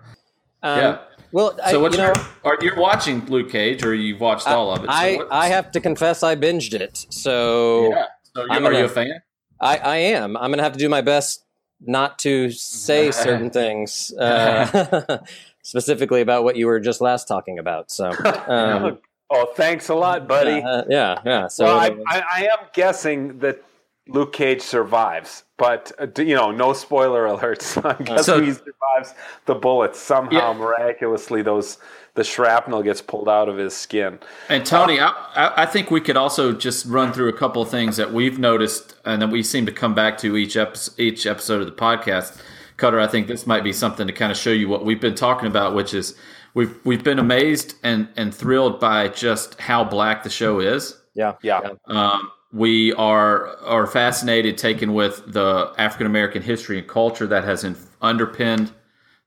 Um, 0.62 0.80
Yeah. 0.80 0.98
Well, 1.32 1.58
I, 1.64 1.72
So, 1.72 1.82
what's 1.82 1.98
you 1.98 2.02
know, 2.04 2.14
your, 2.16 2.26
are 2.54 2.58
you're 2.62 2.80
watching 2.80 3.26
Luke 3.26 3.50
Cage, 3.50 3.84
or 3.84 3.94
you've 3.94 4.22
watched 4.22 4.48
all 4.48 4.72
of 4.72 4.84
it? 4.84 4.88
So 4.88 4.92
I 4.94 5.20
I 5.32 5.48
have 5.48 5.70
to 5.72 5.82
confess 5.82 6.24
I 6.24 6.36
binged 6.36 6.74
it. 6.74 7.06
So 7.10 7.90
yeah. 7.90 8.06
So, 8.34 8.42
you, 8.44 8.48
I'm 8.52 8.66
are 8.66 8.72
you 8.72 8.78
gonna- 8.78 8.86
a 8.86 8.90
fan? 8.90 9.22
I, 9.60 9.78
I 9.78 9.96
am. 9.98 10.38
I'm 10.38 10.52
gonna 10.52 10.64
have 10.64 10.74
to 10.74 10.80
do 10.80 10.88
my 10.90 11.02
best 11.02 11.44
not 11.82 12.20
to 12.20 12.52
say 12.52 13.12
certain 13.26 13.50
things, 13.50 14.14
uh, 14.18 15.20
specifically 15.64 16.22
about 16.22 16.44
what 16.44 16.56
you 16.56 16.68
were 16.68 16.80
just 16.80 17.02
last 17.02 17.28
talking 17.28 17.60
about. 17.60 17.92
So, 17.92 18.10
um, 18.48 19.00
oh 19.30 19.48
thanks 19.56 19.90
a 19.90 19.96
lot 19.96 20.28
buddy 20.28 20.62
uh, 20.62 20.84
yeah, 20.88 21.20
yeah. 21.26 21.48
So, 21.48 21.66
well, 21.66 21.80
I, 21.80 21.98
I, 22.08 22.24
I 22.34 22.42
am 22.44 22.68
guessing 22.74 23.40
that 23.40 23.62
Luke 24.08 24.34
Cage 24.34 24.62
survives, 24.62 25.44
but 25.58 25.92
uh, 26.00 26.08
you 26.22 26.36
know, 26.36 26.52
no 26.52 26.74
spoiler 26.74 27.26
alerts. 27.28 27.84
I'm 28.00 28.04
guessing 28.06 28.24
So- 28.24 28.42
he 28.42 28.52
survives 28.52 29.14
the 29.46 29.56
bullets 29.56 30.00
somehow. 30.00 30.52
Yeah. 30.52 30.58
Miraculously, 30.58 31.42
those 31.42 31.78
the 32.14 32.24
shrapnel 32.24 32.82
gets 32.82 33.02
pulled 33.02 33.28
out 33.28 33.50
of 33.50 33.58
his 33.58 33.76
skin. 33.76 34.20
And 34.48 34.66
Tony, 34.66 35.00
I, 35.00 35.10
I 35.36 35.64
I 35.64 35.66
think 35.66 35.92
we 35.92 36.00
could 36.02 36.16
also 36.18 36.54
just 36.54 36.86
run 36.86 37.12
through 37.14 37.30
a 37.30 37.34
couple 37.38 37.62
of 37.62 37.70
things 37.70 37.98
that 37.98 38.14
we've 38.14 38.40
noticed 38.40 38.96
and 39.06 39.22
that 39.22 39.30
we 39.30 39.44
seem 39.44 39.66
to 39.66 39.72
come 39.72 39.94
back 39.96 40.18
to 40.20 40.38
each 40.38 40.56
episode, 40.56 41.00
each 41.00 41.26
episode 41.26 41.62
of 41.62 41.66
the 41.68 41.74
podcast. 41.74 42.42
Kutter, 42.78 43.00
I 43.02 43.08
think 43.08 43.28
this 43.28 43.48
might 43.48 43.64
be 43.64 43.72
something 43.74 44.06
to 44.06 44.14
kind 44.14 44.32
of 44.32 44.38
show 44.38 44.52
you 44.52 44.68
what 44.70 44.84
we've 44.86 45.00
been 45.02 45.16
talking 45.16 45.48
about, 45.48 45.74
which 45.76 45.94
is 45.94 46.16
we've 46.54 46.78
we've 46.86 47.04
been 47.04 47.20
amazed 47.20 47.76
and 47.84 48.08
and 48.16 48.34
thrilled 48.36 48.80
by 48.80 49.08
just 49.08 49.60
how 49.60 49.84
black 49.84 50.24
the 50.24 50.30
show 50.30 50.60
is. 50.60 50.96
yeah, 51.16 51.34
Yeah. 51.42 51.62
Um, 51.88 52.32
we 52.56 52.94
are 52.94 53.58
are 53.58 53.86
fascinated, 53.86 54.58
taken 54.58 54.94
with 54.94 55.22
the 55.28 55.74
African 55.78 56.08
American 56.08 56.42
history 56.42 56.80
and 56.80 56.88
culture 56.88 57.28
that 57.28 57.44
has 57.44 57.64
in, 57.66 57.76
underpinned 58.02 58.72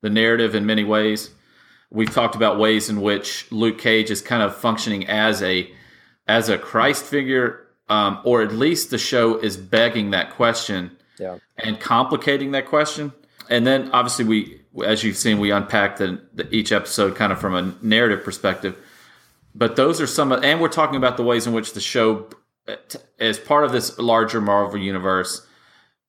the 0.01 0.09
narrative 0.09 0.55
in 0.55 0.65
many 0.65 0.83
ways. 0.83 1.31
We've 1.91 2.11
talked 2.11 2.35
about 2.35 2.59
ways 2.59 2.89
in 2.89 3.03
which 3.03 3.51
Luke 3.53 3.79
Cage 3.79 4.11
is 4.11 4.23
kind 4.23 4.43
of 4.43 4.57
functioning 4.57 5.07
as 5.09 5.43
a 5.43 5.71
as 6.27 6.49
a 6.49 6.57
Christ 6.57 7.05
figure, 7.05 7.67
um, 7.91 8.21
or 8.25 8.43
at 8.43 8.53
least 8.53 8.91
the 8.91 8.99
show 8.99 9.37
is 9.39 9.57
begging 9.57 10.11
that 10.13 10.31
question 10.31 10.97
Yeah. 11.19 11.39
and 11.59 11.79
complicating 11.81 12.53
that 12.53 12.67
question. 12.67 13.13
And 13.51 13.67
then 13.67 13.91
obviously 13.93 14.25
we, 14.27 14.61
as 14.85 15.03
you've 15.05 15.17
seen, 15.17 15.39
we 15.39 15.51
unpack 15.51 15.97
the, 15.97 16.21
the 16.35 16.55
each 16.55 16.71
episode 16.71 17.17
kind 17.17 17.33
of 17.33 17.41
from 17.41 17.55
a 17.55 17.75
narrative 17.83 18.23
perspective. 18.25 18.77
But 19.55 19.77
those 19.77 20.03
are 20.03 20.07
some, 20.07 20.33
of, 20.33 20.45
and 20.45 20.61
we're 20.61 20.69
talking 20.69 20.97
about 20.97 21.17
the 21.17 21.23
ways 21.23 21.47
in 21.47 21.55
which 21.55 21.73
the 21.73 21.81
show, 21.81 22.29
as 23.19 23.39
part 23.39 23.65
of 23.65 23.73
this 23.73 23.99
larger 23.99 24.41
Marvel 24.41 24.79
universe, 24.79 25.47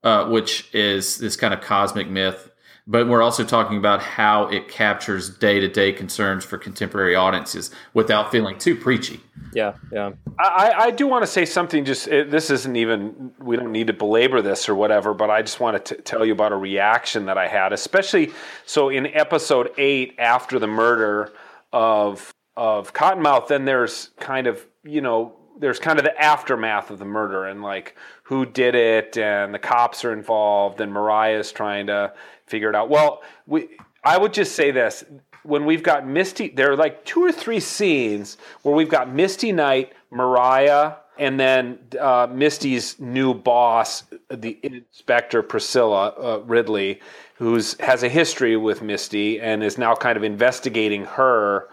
uh, 0.03 0.25
which 0.27 0.73
is 0.73 1.17
this 1.17 1.35
kind 1.35 1.53
of 1.53 1.61
cosmic 1.61 2.09
myth. 2.09 2.49
But 2.87 3.07
we're 3.07 3.21
also 3.21 3.43
talking 3.43 3.77
about 3.77 4.01
how 4.01 4.47
it 4.47 4.67
captures 4.67 5.29
day 5.29 5.59
to 5.59 5.67
day 5.67 5.91
concerns 5.91 6.43
for 6.43 6.57
contemporary 6.57 7.13
audiences 7.13 7.69
without 7.93 8.31
feeling 8.31 8.57
too 8.57 8.75
preachy. 8.75 9.19
Yeah. 9.53 9.75
Yeah. 9.91 10.13
I, 10.39 10.73
I 10.75 10.91
do 10.91 11.05
want 11.05 11.21
to 11.21 11.27
say 11.27 11.45
something. 11.45 11.85
Just 11.85 12.07
it, 12.07 12.31
this 12.31 12.49
isn't 12.49 12.75
even. 12.75 13.31
We 13.39 13.57
don't 13.57 13.71
need 13.71 13.87
to 13.87 13.93
belabor 13.93 14.41
this 14.41 14.67
or 14.67 14.73
whatever. 14.73 15.13
But 15.13 15.29
I 15.29 15.43
just 15.43 15.59
want 15.59 15.85
to 15.85 15.95
t- 15.95 16.01
tell 16.01 16.25
you 16.25 16.33
about 16.33 16.51
a 16.51 16.55
reaction 16.55 17.27
that 17.27 17.37
I 17.37 17.47
had, 17.47 17.73
especially 17.73 18.31
so 18.65 18.89
in 18.89 19.05
episode 19.05 19.71
eight 19.77 20.15
after 20.17 20.57
the 20.57 20.67
murder 20.67 21.31
of 21.71 22.33
of 22.57 22.93
Cottonmouth. 22.93 23.49
Then 23.49 23.65
there's 23.65 24.09
kind 24.19 24.47
of 24.47 24.65
you 24.83 25.01
know 25.01 25.38
there's 25.59 25.79
kind 25.79 25.99
of 25.99 26.05
the 26.05 26.21
aftermath 26.21 26.89
of 26.89 26.99
the 26.99 27.05
murder 27.05 27.45
and 27.45 27.61
like 27.61 27.95
who 28.23 28.45
did 28.45 28.75
it 28.75 29.17
and 29.17 29.53
the 29.53 29.59
cops 29.59 30.03
are 30.05 30.13
involved 30.13 30.81
and 30.81 30.91
Mariah's 30.91 31.51
trying 31.51 31.87
to 31.87 32.13
figure 32.45 32.69
it 32.69 32.75
out. 32.75 32.89
Well, 32.89 33.21
we 33.45 33.69
I 34.03 34.17
would 34.17 34.33
just 34.33 34.55
say 34.55 34.71
this 34.71 35.03
when 35.43 35.65
we've 35.65 35.83
got 35.83 36.07
Misty, 36.07 36.49
there 36.49 36.71
are 36.71 36.75
like 36.75 37.05
two 37.05 37.23
or 37.23 37.31
three 37.31 37.59
scenes 37.59 38.37
where 38.61 38.75
we've 38.75 38.89
got 38.89 39.11
Misty 39.13 39.51
Knight, 39.51 39.93
Mariah, 40.11 40.95
and 41.17 41.39
then 41.39 41.79
uh, 41.99 42.27
Misty's 42.31 42.99
new 42.99 43.33
boss, 43.33 44.03
the 44.29 44.57
inspector 44.63 45.41
Priscilla 45.41 46.09
uh, 46.09 46.41
Ridley, 46.45 47.01
who's 47.35 47.79
has 47.79 48.03
a 48.03 48.09
history 48.09 48.55
with 48.57 48.81
Misty 48.81 49.39
and 49.39 49.63
is 49.63 49.77
now 49.77 49.95
kind 49.95 50.17
of 50.17 50.23
investigating 50.23 51.05
her 51.05 51.69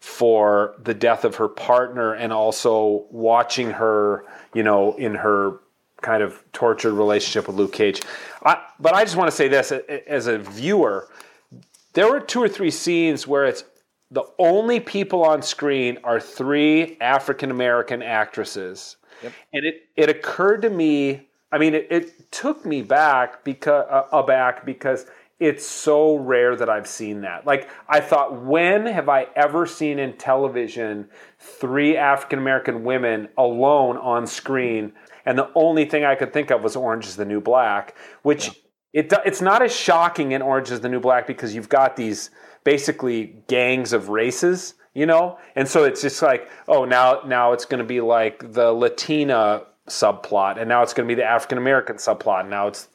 for 0.00 0.74
the 0.82 0.94
death 0.94 1.24
of 1.24 1.36
her 1.36 1.48
partner 1.48 2.14
and 2.14 2.32
also 2.32 3.06
watching 3.10 3.70
her, 3.70 4.24
you 4.54 4.62
know, 4.62 4.94
in 4.96 5.14
her 5.14 5.60
kind 6.00 6.22
of 6.22 6.42
tortured 6.52 6.94
relationship 6.94 7.46
with 7.46 7.56
Luke 7.56 7.72
Cage. 7.72 8.00
I, 8.44 8.62
but 8.78 8.94
I 8.94 9.04
just 9.04 9.16
want 9.16 9.28
to 9.28 9.36
say 9.36 9.48
this 9.48 9.70
as 9.70 10.26
a 10.26 10.38
viewer, 10.38 11.08
there 11.92 12.10
were 12.10 12.20
two 12.20 12.42
or 12.42 12.48
three 12.48 12.70
scenes 12.70 13.26
where 13.26 13.44
it's 13.44 13.64
the 14.10 14.24
only 14.38 14.80
people 14.80 15.22
on 15.22 15.42
screen 15.42 15.98
are 16.02 16.18
three 16.18 16.96
African 17.00 17.50
American 17.50 18.02
actresses. 18.02 18.96
Yep. 19.22 19.32
And 19.52 19.66
it, 19.66 19.82
it 19.96 20.08
occurred 20.08 20.62
to 20.62 20.70
me, 20.70 21.28
I 21.52 21.58
mean, 21.58 21.74
it, 21.74 21.88
it 21.90 22.32
took 22.32 22.64
me 22.64 22.80
back 22.80 23.44
because, 23.44 23.86
uh, 23.90 24.04
aback 24.12 24.64
because 24.64 25.06
it's 25.40 25.66
so 25.66 26.16
rare 26.16 26.54
that 26.54 26.68
I've 26.68 26.86
seen 26.86 27.22
that. 27.22 27.46
Like, 27.46 27.68
I 27.88 28.00
thought, 28.00 28.44
when 28.44 28.84
have 28.86 29.08
I 29.08 29.26
ever 29.34 29.64
seen 29.64 29.98
in 29.98 30.18
television 30.18 31.08
three 31.38 31.96
African 31.96 32.38
American 32.38 32.84
women 32.84 33.28
alone 33.38 33.96
on 33.96 34.26
screen? 34.26 34.92
And 35.24 35.38
the 35.38 35.50
only 35.54 35.86
thing 35.86 36.04
I 36.04 36.14
could 36.14 36.34
think 36.34 36.50
of 36.50 36.62
was 36.62 36.76
Orange 36.76 37.06
is 37.06 37.16
the 37.16 37.24
New 37.24 37.40
Black, 37.40 37.96
which 38.22 38.48
yeah. 38.92 39.00
it, 39.00 39.12
it's 39.24 39.40
not 39.40 39.62
as 39.62 39.74
shocking 39.74 40.32
in 40.32 40.42
Orange 40.42 40.70
is 40.70 40.80
the 40.80 40.90
New 40.90 41.00
Black 41.00 41.26
because 41.26 41.54
you've 41.54 41.70
got 41.70 41.96
these 41.96 42.30
basically 42.62 43.42
gangs 43.48 43.94
of 43.94 44.10
races, 44.10 44.74
you 44.92 45.06
know? 45.06 45.38
And 45.56 45.66
so 45.66 45.84
it's 45.84 46.02
just 46.02 46.20
like, 46.20 46.50
oh, 46.68 46.84
now, 46.84 47.22
now 47.26 47.52
it's 47.52 47.64
going 47.64 47.78
to 47.78 47.86
be 47.86 48.02
like 48.02 48.52
the 48.52 48.72
Latina 48.72 49.62
subplot, 49.88 50.58
and 50.58 50.68
now 50.68 50.82
it's 50.82 50.92
going 50.92 51.08
to 51.08 51.14
be 51.14 51.18
the 51.20 51.26
African 51.26 51.58
American 51.58 51.96
subplot, 51.96 52.40
and 52.42 52.50
now 52.50 52.66
it's 52.68 52.88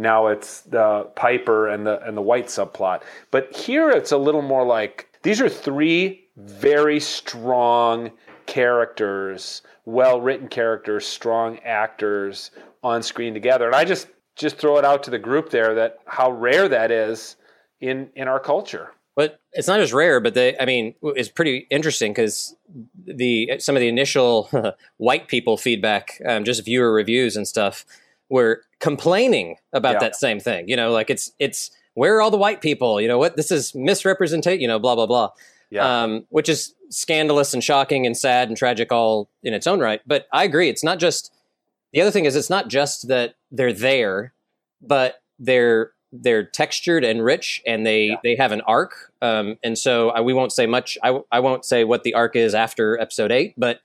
now 0.00 0.28
it's 0.28 0.62
the 0.62 1.08
Piper 1.14 1.68
and 1.68 1.86
the 1.86 2.00
and 2.06 2.16
the 2.16 2.22
white 2.22 2.46
subplot. 2.46 3.02
But 3.30 3.54
here 3.54 3.90
it's 3.90 4.12
a 4.12 4.18
little 4.18 4.42
more 4.42 4.64
like 4.64 5.08
these 5.22 5.40
are 5.40 5.48
three 5.48 6.24
very 6.36 7.00
strong 7.00 8.10
characters, 8.46 9.62
well 9.84 10.20
written 10.20 10.48
characters, 10.48 11.06
strong 11.06 11.58
actors 11.60 12.50
on 12.82 13.02
screen 13.02 13.34
together. 13.34 13.66
And 13.66 13.74
I 13.74 13.84
just 13.84 14.08
just 14.36 14.56
throw 14.56 14.78
it 14.78 14.84
out 14.84 15.02
to 15.04 15.10
the 15.10 15.18
group 15.18 15.50
there 15.50 15.74
that 15.74 15.98
how 16.06 16.30
rare 16.30 16.68
that 16.68 16.90
is 16.90 17.36
in 17.80 18.10
in 18.16 18.28
our 18.28 18.40
culture. 18.40 18.90
But 19.16 19.40
it's 19.52 19.68
not 19.68 19.80
as 19.80 19.92
rare, 19.92 20.20
but 20.20 20.34
they 20.34 20.58
I 20.58 20.64
mean 20.64 20.94
it's 21.02 21.28
pretty 21.28 21.66
interesting 21.70 22.12
because 22.12 22.54
the 23.04 23.58
some 23.58 23.76
of 23.76 23.80
the 23.80 23.88
initial 23.88 24.48
white 24.96 25.28
people 25.28 25.56
feedback, 25.56 26.20
um, 26.26 26.44
just 26.44 26.64
viewer 26.64 26.92
reviews 26.92 27.36
and 27.36 27.46
stuff, 27.46 27.84
were 28.30 28.62
complaining 28.78 29.56
about 29.72 29.94
yeah. 29.94 29.98
that 30.00 30.16
same 30.16 30.40
thing. 30.40 30.68
You 30.68 30.76
know, 30.76 30.92
like 30.92 31.10
it's 31.10 31.32
it's 31.38 31.70
where 31.94 32.16
are 32.16 32.22
all 32.22 32.30
the 32.30 32.38
white 32.38 32.62
people? 32.62 33.00
You 33.00 33.08
know 33.08 33.18
what? 33.18 33.36
This 33.36 33.50
is 33.50 33.74
misrepresentation. 33.74 34.60
You 34.60 34.68
know, 34.68 34.78
blah 34.78 34.94
blah 34.94 35.06
blah. 35.06 35.30
Yeah. 35.70 36.02
Um, 36.02 36.26
which 36.30 36.48
is 36.48 36.74
scandalous 36.88 37.54
and 37.54 37.62
shocking 37.62 38.06
and 38.06 38.16
sad 38.16 38.48
and 38.48 38.56
tragic 38.56 38.90
all 38.90 39.28
in 39.42 39.54
its 39.54 39.66
own 39.66 39.78
right. 39.80 40.00
But 40.06 40.26
I 40.32 40.44
agree. 40.44 40.68
It's 40.68 40.82
not 40.82 40.98
just 40.98 41.32
the 41.92 42.00
other 42.00 42.10
thing 42.10 42.24
is 42.24 42.36
it's 42.36 42.50
not 42.50 42.68
just 42.68 43.08
that 43.08 43.34
they're 43.50 43.72
there, 43.72 44.32
but 44.80 45.22
they're 45.38 45.92
they're 46.12 46.44
textured 46.44 47.04
and 47.04 47.24
rich 47.24 47.62
and 47.66 47.86
they 47.86 48.06
yeah. 48.06 48.16
they 48.22 48.36
have 48.36 48.52
an 48.52 48.62
arc. 48.62 49.12
Um, 49.22 49.58
and 49.62 49.78
so 49.78 50.10
I, 50.10 50.20
we 50.20 50.32
won't 50.32 50.52
say 50.52 50.66
much. 50.66 50.98
I 51.02 51.20
I 51.30 51.40
won't 51.40 51.64
say 51.64 51.84
what 51.84 52.04
the 52.04 52.14
arc 52.14 52.36
is 52.36 52.54
after 52.54 52.98
episode 52.98 53.30
eight, 53.30 53.54
but 53.56 53.80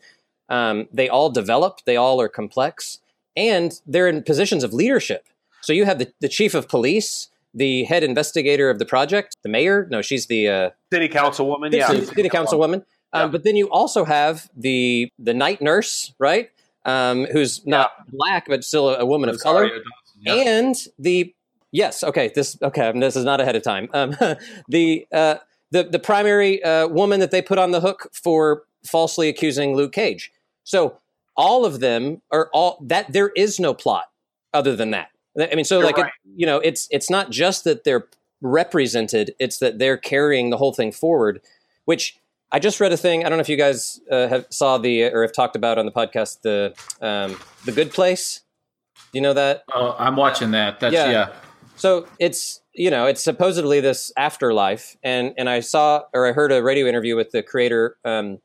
um, 0.49 0.87
they 0.93 1.09
all 1.09 1.29
develop. 1.29 1.81
They 1.85 1.97
all 1.97 2.21
are 2.21 2.29
complex 2.29 2.99
and 3.35 3.79
they're 3.85 4.07
in 4.07 4.23
positions 4.23 4.63
of 4.63 4.73
leadership. 4.73 5.27
So 5.61 5.73
you 5.73 5.85
have 5.85 5.99
the, 5.99 6.11
the 6.21 6.29
chief 6.29 6.53
of 6.53 6.67
police, 6.67 7.29
the 7.53 7.83
head 7.85 8.03
investigator 8.03 8.69
of 8.69 8.79
the 8.79 8.85
project, 8.85 9.37
the 9.43 9.49
mayor. 9.49 9.87
No, 9.89 10.01
she's 10.01 10.27
the 10.27 10.47
uh, 10.47 10.69
city 10.91 11.09
councilwoman. 11.09 11.71
Yeah, 11.71 11.87
city, 11.87 12.05
city 12.05 12.29
councilwoman. 12.29 12.85
Um. 13.13 13.31
But 13.31 13.43
then 13.43 13.55
you 13.55 13.69
also 13.69 14.05
have 14.05 14.49
the 14.55 15.09
the 15.17 15.33
night 15.33 15.61
nurse, 15.61 16.13
right? 16.19 16.49
Um, 16.83 17.25
who's 17.25 17.65
not 17.65 17.91
yeah. 17.97 18.03
black 18.09 18.45
but 18.47 18.63
still 18.63 18.89
a, 18.89 18.99
a 18.99 19.05
woman 19.05 19.29
of 19.29 19.39
color, 19.39 19.71
yeah. 20.19 20.33
and 20.33 20.75
the 20.99 21.33
yes, 21.71 22.03
okay, 22.03 22.31
this 22.35 22.57
okay, 22.61 22.91
this 22.99 23.15
is 23.15 23.25
not 23.25 23.41
ahead 23.41 23.55
of 23.55 23.63
time. 23.63 23.89
Um, 23.93 24.15
the 24.67 25.07
uh, 25.11 25.35
the 25.71 25.83
the 25.83 25.99
primary 25.99 26.61
uh, 26.63 26.87
woman 26.87 27.19
that 27.21 27.31
they 27.31 27.41
put 27.41 27.57
on 27.57 27.71
the 27.71 27.81
hook 27.81 28.09
for 28.13 28.63
falsely 28.85 29.29
accusing 29.29 29.75
Luke 29.75 29.93
Cage. 29.93 30.31
So 30.63 30.99
all 31.35 31.65
of 31.65 31.79
them 31.79 32.21
are 32.31 32.49
all 32.53 32.79
that 32.85 33.11
there 33.11 33.29
is 33.29 33.59
no 33.59 33.73
plot 33.73 34.05
other 34.53 34.75
than 34.75 34.91
that. 34.91 35.09
I 35.37 35.53
mean, 35.55 35.65
so 35.65 35.79
You're 35.79 35.85
like 35.85 35.97
right. 35.97 36.07
it, 36.07 36.31
you 36.35 36.45
know, 36.45 36.59
it's 36.59 36.87
it's 36.91 37.09
not 37.09 37.29
just 37.29 37.65
that 37.65 37.83
they're 37.83 38.07
represented; 38.41 39.35
it's 39.39 39.57
that 39.57 39.79
they're 39.79 39.97
carrying 39.97 40.49
the 40.49 40.57
whole 40.57 40.73
thing 40.73 40.91
forward. 40.91 41.41
Which 41.83 42.17
I 42.51 42.59
just 42.59 42.79
read 42.79 42.93
a 42.93 42.97
thing. 42.97 43.25
I 43.25 43.29
don't 43.29 43.37
know 43.37 43.41
if 43.41 43.49
you 43.49 43.57
guys 43.57 43.99
uh, 44.09 44.27
have 44.27 44.47
saw 44.49 44.77
the 44.77 45.03
or 45.03 45.23
have 45.23 45.33
talked 45.33 45.55
about 45.55 45.77
on 45.77 45.85
the 45.85 45.91
podcast 45.91 46.41
the 46.41 46.73
um, 47.01 47.37
the 47.65 47.71
Good 47.71 47.91
Place. 47.91 48.41
You 49.11 49.21
know 49.21 49.33
that? 49.33 49.63
Oh, 49.73 49.95
I'm 49.99 50.15
watching 50.15 50.51
that. 50.51 50.79
That's 50.79 50.93
yeah. 50.93 51.11
yeah. 51.11 51.33
So 51.75 52.07
it's 52.17 52.61
you 52.73 52.89
know 52.89 53.07
it's 53.07 53.21
supposedly 53.21 53.81
this 53.81 54.13
afterlife, 54.15 54.95
and 55.03 55.33
and 55.37 55.49
I 55.49 55.59
saw 55.59 56.03
or 56.13 56.27
I 56.27 56.31
heard 56.31 56.53
a 56.53 56.63
radio 56.63 56.87
interview 56.87 57.17
with 57.17 57.31
the 57.31 57.43
creator, 57.43 57.97
um, 58.05 58.39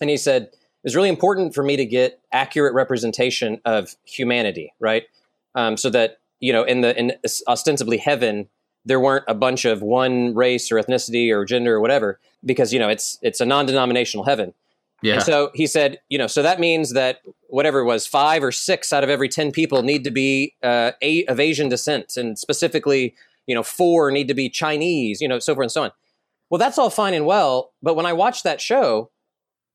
and 0.00 0.10
he 0.10 0.16
said 0.16 0.50
was 0.84 0.94
really 0.94 1.08
important 1.08 1.54
for 1.54 1.62
me 1.62 1.76
to 1.76 1.86
get 1.86 2.20
accurate 2.32 2.74
representation 2.74 3.60
of 3.64 3.96
humanity, 4.04 4.72
right? 4.78 5.04
Um, 5.54 5.76
so 5.76 5.90
that 5.90 6.18
you 6.40 6.52
know, 6.52 6.62
in 6.62 6.82
the 6.82 6.98
in 6.98 7.12
ostensibly 7.48 7.96
heaven, 7.96 8.48
there 8.84 9.00
weren't 9.00 9.24
a 9.26 9.34
bunch 9.34 9.64
of 9.64 9.82
one 9.82 10.34
race 10.34 10.70
or 10.70 10.76
ethnicity 10.76 11.30
or 11.30 11.44
gender 11.44 11.74
or 11.74 11.80
whatever, 11.80 12.20
because 12.44 12.72
you 12.72 12.78
know 12.78 12.88
it's 12.88 13.18
it's 13.22 13.40
a 13.40 13.46
non-denominational 13.46 14.24
heaven. 14.24 14.52
Yeah. 15.02 15.14
And 15.14 15.22
so 15.22 15.50
he 15.54 15.66
said, 15.66 16.00
you 16.08 16.16
know, 16.16 16.26
so 16.26 16.42
that 16.42 16.60
means 16.60 16.94
that 16.94 17.20
whatever 17.48 17.80
it 17.80 17.84
was, 17.84 18.06
five 18.06 18.42
or 18.42 18.50
six 18.50 18.92
out 18.92 19.04
of 19.04 19.10
every 19.10 19.28
ten 19.28 19.52
people 19.52 19.82
need 19.82 20.04
to 20.04 20.10
be 20.10 20.54
uh, 20.62 20.92
a, 21.02 21.24
of 21.26 21.40
Asian 21.40 21.68
descent, 21.68 22.16
and 22.16 22.38
specifically, 22.38 23.14
you 23.46 23.54
know, 23.54 23.62
four 23.62 24.10
need 24.10 24.28
to 24.28 24.34
be 24.34 24.48
Chinese, 24.48 25.20
you 25.20 25.28
know, 25.28 25.38
so 25.38 25.54
forth 25.54 25.64
and 25.64 25.72
so 25.72 25.82
on. 25.84 25.92
Well, 26.50 26.58
that's 26.58 26.78
all 26.78 26.90
fine 26.90 27.14
and 27.14 27.26
well, 27.26 27.72
but 27.82 27.96
when 27.96 28.06
I 28.06 28.12
watched 28.12 28.44
that 28.44 28.60
show, 28.60 29.10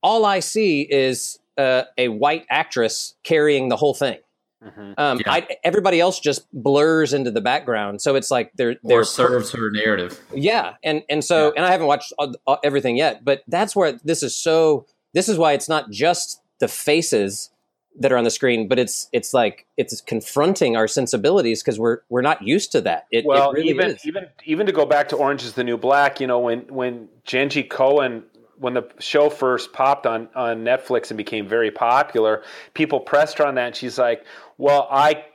all 0.01 0.25
I 0.25 0.39
see 0.39 0.81
is 0.81 1.39
uh, 1.57 1.83
a 1.97 2.07
white 2.07 2.45
actress 2.49 3.15
carrying 3.23 3.69
the 3.69 3.75
whole 3.75 3.93
thing. 3.93 4.19
Mm-hmm. 4.63 4.93
Um, 4.97 5.19
yeah. 5.19 5.31
I, 5.31 5.47
everybody 5.63 6.01
else 6.01 6.19
just 6.19 6.45
blurs 6.51 7.13
into 7.13 7.31
the 7.31 7.39
background, 7.39 8.01
so 8.01 8.15
it's 8.15 8.29
like 8.29 8.51
they're 8.55 8.75
they 8.83 9.03
serves 9.03 9.51
her 9.51 9.71
narrative. 9.71 10.19
Yeah, 10.33 10.73
and 10.83 11.03
and 11.09 11.23
so 11.23 11.47
yeah. 11.47 11.53
and 11.57 11.65
I 11.65 11.71
haven't 11.71 11.87
watched 11.87 12.11
all, 12.17 12.33
all, 12.45 12.59
everything 12.61 12.97
yet, 12.97 13.23
but 13.23 13.41
that's 13.47 13.73
where 13.73 13.93
this 14.03 14.21
is 14.21 14.35
so. 14.35 14.85
This 15.13 15.29
is 15.29 15.37
why 15.37 15.53
it's 15.53 15.69
not 15.69 15.89
just 15.91 16.41
the 16.59 16.67
faces 16.67 17.51
that 17.99 18.11
are 18.11 18.17
on 18.17 18.25
the 18.25 18.29
screen, 18.29 18.67
but 18.67 18.77
it's 18.77 19.07
it's 19.13 19.33
like 19.33 19.65
it's 19.77 20.01
confronting 20.01 20.75
our 20.75 20.89
sensibilities 20.89 21.63
because 21.63 21.79
we're 21.79 21.99
we're 22.09 22.21
not 22.21 22.41
used 22.41 22.73
to 22.73 22.81
that. 22.81 23.07
It, 23.11 23.25
well, 23.25 23.51
it 23.51 23.55
really 23.55 23.69
even 23.69 23.91
is. 23.91 24.05
even 24.05 24.27
even 24.43 24.65
to 24.65 24.73
go 24.73 24.85
back 24.85 25.07
to 25.09 25.15
Orange 25.15 25.43
is 25.43 25.53
the 25.53 25.63
New 25.63 25.77
Black, 25.77 26.19
you 26.19 26.27
know, 26.27 26.39
when 26.39 26.59
when 26.67 27.07
Jenji 27.25 27.65
Kohan 27.65 28.23
when 28.59 28.73
the 28.73 28.87
show 28.99 29.29
first 29.29 29.73
popped 29.73 30.05
on 30.05 30.29
on 30.35 30.63
Netflix 30.63 31.09
and 31.11 31.17
became 31.17 31.47
very 31.47 31.71
popular, 31.71 32.43
people 32.73 32.99
pressed 32.99 33.37
her 33.39 33.47
on 33.47 33.55
that, 33.55 33.67
and 33.67 33.75
she's 33.75 33.97
like, 33.97 34.25
"Well, 34.57 34.87
I." 34.91 35.25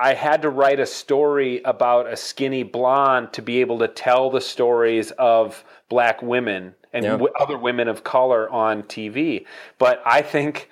I 0.00 0.12
had 0.14 0.42
to 0.42 0.50
write 0.50 0.80
a 0.80 0.86
story 0.86 1.62
about 1.64 2.12
a 2.12 2.16
skinny 2.16 2.64
blonde 2.64 3.32
to 3.34 3.42
be 3.42 3.60
able 3.60 3.78
to 3.78 3.86
tell 3.86 4.28
the 4.28 4.40
stories 4.40 5.12
of 5.12 5.62
black 5.88 6.20
women 6.20 6.74
and 6.92 7.04
Yeah. 7.04 7.10
w- 7.12 7.32
other 7.38 7.56
women 7.56 7.86
of 7.86 8.02
color 8.02 8.50
on 8.50 8.82
TV. 8.82 9.46
But 9.78 10.02
I 10.04 10.20
think 10.22 10.68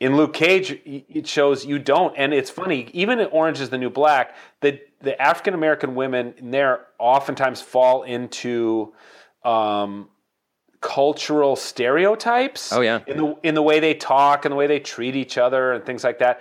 in 0.00 0.16
Luke 0.16 0.34
Cage, 0.34 0.78
it 0.84 1.26
shows 1.26 1.64
you 1.64 1.78
don't. 1.78 2.14
And 2.18 2.34
it's 2.34 2.50
funny, 2.50 2.90
even 2.92 3.20
in 3.20 3.28
Orange 3.28 3.58
is 3.58 3.70
the 3.70 3.78
New 3.78 3.88
Black, 3.88 4.36
the, 4.60 4.80
the 5.00 5.20
African 5.20 5.54
American 5.54 5.94
women 5.94 6.34
in 6.36 6.50
there 6.50 6.88
oftentimes 6.98 7.62
fall 7.62 8.02
into 8.02 8.92
um, 9.44 10.10
cultural 10.86 11.56
stereotypes. 11.56 12.72
Oh, 12.72 12.80
yeah. 12.80 13.00
In 13.08 13.16
the, 13.16 13.36
in 13.42 13.54
the 13.56 13.62
way 13.62 13.80
they 13.80 13.92
talk 13.92 14.44
and 14.44 14.52
the 14.52 14.56
way 14.56 14.68
they 14.68 14.78
treat 14.78 15.16
each 15.16 15.36
other 15.36 15.72
and 15.72 15.84
things 15.84 16.04
like 16.04 16.20
that. 16.20 16.40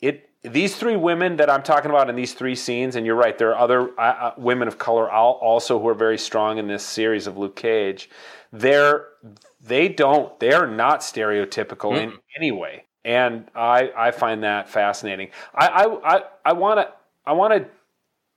It 0.00 0.28
these 0.44 0.76
three 0.76 0.96
women 0.96 1.36
that 1.36 1.50
I'm 1.50 1.62
talking 1.62 1.90
about 1.90 2.08
in 2.08 2.16
these 2.16 2.34
three 2.34 2.54
scenes, 2.56 2.96
and 2.96 3.06
you're 3.06 3.14
right, 3.16 3.36
there 3.38 3.50
are 3.54 3.58
other 3.58 3.90
uh, 3.98 4.02
uh, 4.02 4.34
women 4.36 4.66
of 4.68 4.76
color 4.78 5.08
also 5.10 5.80
who 5.80 5.88
are 5.88 5.94
very 5.94 6.18
strong 6.18 6.58
in 6.58 6.66
this 6.66 6.84
series 6.84 7.26
of 7.26 7.38
Luke 7.38 7.56
Cage. 7.56 8.08
They're 8.52 9.06
they 9.60 9.88
don't 9.88 10.38
they 10.38 10.52
are 10.52 10.66
not 10.66 11.00
stereotypical 11.00 11.96
in 11.96 12.12
any 12.36 12.52
way, 12.52 12.84
and 13.04 13.48
I 13.54 13.90
I 13.96 14.10
find 14.12 14.42
that 14.44 14.68
fascinating. 14.68 15.30
I 15.54 15.66
I 15.66 16.16
I- 16.16 16.24
I 16.44 16.52
want 16.52 16.80
to 16.80 16.88
I 17.26 17.32
want 17.32 17.52
to 17.54 17.66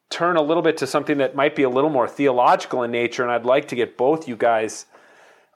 turn 0.09 0.37
a 0.37 0.41
little 0.41 0.63
bit 0.63 0.77
to 0.77 0.87
something 0.87 1.17
that 1.17 1.35
might 1.35 1.55
be 1.55 1.63
a 1.63 1.69
little 1.69 1.89
more 1.89 2.07
theological 2.07 2.83
in 2.83 2.91
nature, 2.91 3.23
and 3.23 3.31
I'd 3.31 3.45
like 3.45 3.67
to 3.69 3.75
get 3.75 3.97
both 3.97 4.27
you 4.27 4.35
guys 4.35 4.85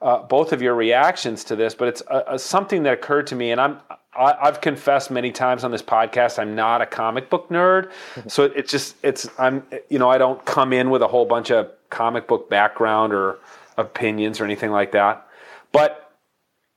uh, 0.02 0.22
both 0.22 0.52
of 0.52 0.62
your 0.62 0.74
reactions 0.74 1.44
to 1.44 1.56
this, 1.56 1.74
but 1.74 1.88
it's 1.88 2.02
uh, 2.08 2.22
uh, 2.26 2.38
something 2.38 2.82
that 2.84 2.94
occurred 2.94 3.26
to 3.28 3.36
me, 3.36 3.50
and 3.50 3.60
I'm 3.60 3.78
I, 4.14 4.34
I've 4.40 4.60
confessed 4.60 5.10
many 5.10 5.30
times 5.30 5.62
on 5.62 5.70
this 5.70 5.82
podcast 5.82 6.38
I'm 6.38 6.54
not 6.54 6.80
a 6.80 6.86
comic 6.86 7.30
book 7.30 7.48
nerd, 7.48 7.90
so 8.28 8.44
it, 8.44 8.52
it's 8.56 8.70
just 8.70 8.96
it's 9.02 9.28
I'm 9.38 9.62
you 9.88 9.98
know 9.98 10.10
I 10.10 10.18
don't 10.18 10.44
come 10.44 10.72
in 10.72 10.90
with 10.90 11.02
a 11.02 11.08
whole 11.08 11.26
bunch 11.26 11.50
of 11.50 11.70
comic 11.90 12.26
book 12.26 12.48
background 12.48 13.12
or 13.12 13.38
opinions 13.76 14.40
or 14.40 14.44
anything 14.44 14.70
like 14.70 14.92
that, 14.92 15.26
but 15.72 16.12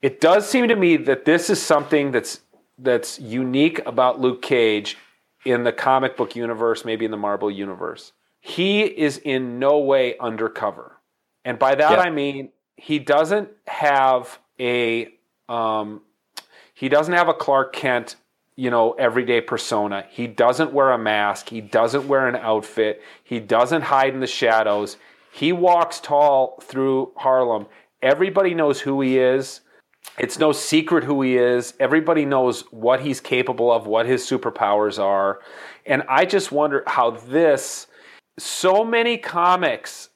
it 0.01 0.19
does 0.19 0.49
seem 0.49 0.67
to 0.67 0.75
me 0.75 0.97
that 0.97 1.25
this 1.25 1.49
is 1.49 1.61
something 1.61 2.11
that's 2.11 2.41
that's 2.77 3.19
unique 3.19 3.79
about 3.85 4.19
Luke 4.19 4.41
Cage 4.41 4.97
in 5.45 5.63
the 5.63 5.71
comic 5.71 6.17
book 6.17 6.35
universe, 6.35 6.85
maybe 6.85 7.05
in 7.05 7.11
the 7.11 7.17
Marvel 7.17 7.51
universe. 7.51 8.11
He 8.39 8.81
is 8.81 9.17
in 9.19 9.59
no 9.59 9.79
way 9.79 10.17
undercover. 10.19 10.97
And 11.45 11.59
by 11.59 11.75
that 11.75 11.91
Yeah. 11.91 11.99
I 11.99 12.09
mean 12.09 12.49
he 12.77 12.99
doesn't 12.99 13.49
have 13.67 14.39
a 14.59 15.09
um, 15.49 16.01
he 16.73 16.89
doesn't 16.89 17.13
have 17.13 17.29
a 17.29 17.33
Clark 17.33 17.73
Kent, 17.73 18.15
you 18.55 18.69
know, 18.69 18.93
everyday 18.93 19.41
persona. 19.41 20.05
He 20.09 20.27
doesn't 20.27 20.73
wear 20.73 20.91
a 20.91 20.97
mask. 20.97 21.49
He 21.49 21.61
doesn't 21.61 22.07
wear 22.07 22.27
an 22.27 22.35
outfit. 22.35 23.01
He 23.23 23.39
doesn't 23.39 23.83
hide 23.83 24.13
in 24.13 24.19
the 24.19 24.27
shadows. 24.27 24.97
He 25.31 25.51
walks 25.51 25.99
tall 25.99 26.59
through 26.61 27.11
Harlem. 27.15 27.67
Everybody 28.01 28.53
knows 28.53 28.81
who 28.81 29.01
he 29.01 29.17
is. 29.17 29.61
It's 30.19 30.37
no 30.37 30.51
secret 30.51 31.03
who 31.03 31.21
he 31.21 31.37
is. 31.37 31.73
Everybody 31.79 32.25
knows 32.25 32.61
what 32.71 32.99
he's 32.99 33.19
capable 33.19 33.71
of, 33.71 33.87
what 33.87 34.05
his 34.05 34.23
superpowers 34.23 35.01
are. 35.01 35.39
And 35.85 36.03
I 36.07 36.25
just 36.25 36.51
wonder 36.51 36.83
how 36.85 37.11
this, 37.11 37.87
so 38.37 38.83
many 38.83 39.17
comics 39.17 40.09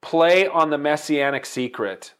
play 0.00 0.46
on 0.46 0.70
the 0.70 0.78
messianic 0.78 1.46
secret. 1.46 2.14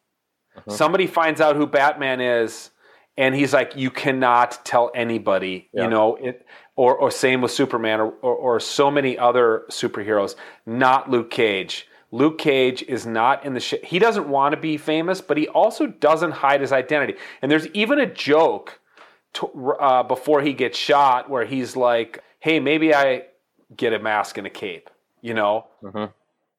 Somebody 0.68 1.06
finds 1.06 1.40
out 1.40 1.54
who 1.54 1.66
Batman 1.68 2.20
is, 2.20 2.70
and 3.16 3.32
he's 3.35 3.52
like, 3.54 3.76
"You 3.76 3.90
cannot 3.90 4.64
tell 4.64 4.90
anybody," 4.94 5.68
Yeah. 5.73 5.85
you 5.85 5.90
know. 5.90 6.16
It, 6.16 6.44
or, 6.75 6.97
or 6.97 7.11
same 7.11 7.40
with 7.40 7.50
Superman, 7.50 8.00
or, 8.00 8.12
or, 8.23 8.35
or 8.35 8.61
so 8.61 8.90
many 8.90 9.18
other 9.18 9.64
superheroes. 9.70 10.35
Not 10.66 11.11
Luke 11.11 11.30
Cage. 11.30 11.88
Luke 12.11 12.38
Cage 12.38 12.82
is 12.82 13.06
not 13.06 13.44
in 13.44 13.54
the. 13.54 13.61
Sh- 13.61 13.75
he 13.85 13.99
doesn't 13.99 14.28
want 14.28 14.52
to 14.54 14.61
be 14.61 14.76
famous, 14.76 15.21
but 15.21 15.36
he 15.36 15.47
also 15.49 15.86
doesn't 15.86 16.32
hide 16.32 16.60
his 16.60 16.73
identity. 16.73 17.14
And 17.43 17.50
there's 17.50 17.67
even 17.69 18.00
a 18.00 18.06
joke 18.06 18.80
to, 19.34 19.47
uh, 19.80 20.02
before 20.04 20.41
he 20.41 20.52
gets 20.54 20.76
shot 20.78 21.28
where 21.30 21.45
he's 21.45 21.76
like, 21.76 22.23
"Hey, 22.41 22.58
maybe 22.60 22.95
I 22.95 23.26
get 23.76 23.93
a 23.93 23.99
mask 23.99 24.38
and 24.38 24.47
a 24.47 24.50
cape," 24.50 24.91
you 25.21 25.34
know. 25.34 25.67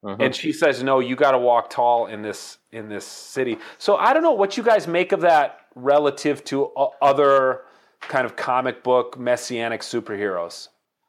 And 0.02 0.34
she 0.34 0.52
says, 0.52 0.82
"No, 0.82 1.00
you 1.00 1.14
got 1.14 1.32
to 1.32 1.38
walk 1.38 1.68
tall 1.68 2.06
in 2.06 2.22
this 2.22 2.58
in 2.72 2.88
this 2.88 3.04
city." 3.04 3.58
So 3.76 3.96
I 3.96 4.14
don't 4.14 4.22
know 4.22 4.32
what 4.32 4.56
you 4.56 4.62
guys 4.62 4.86
make 4.86 5.12
of 5.12 5.20
that 5.20 5.66
relative 5.74 6.42
to 6.44 6.70
other 7.02 7.62
kind 8.00 8.24
of 8.24 8.34
comic 8.34 8.82
book 8.82 9.18
messianic 9.18 9.82
superheroes. 9.82 10.68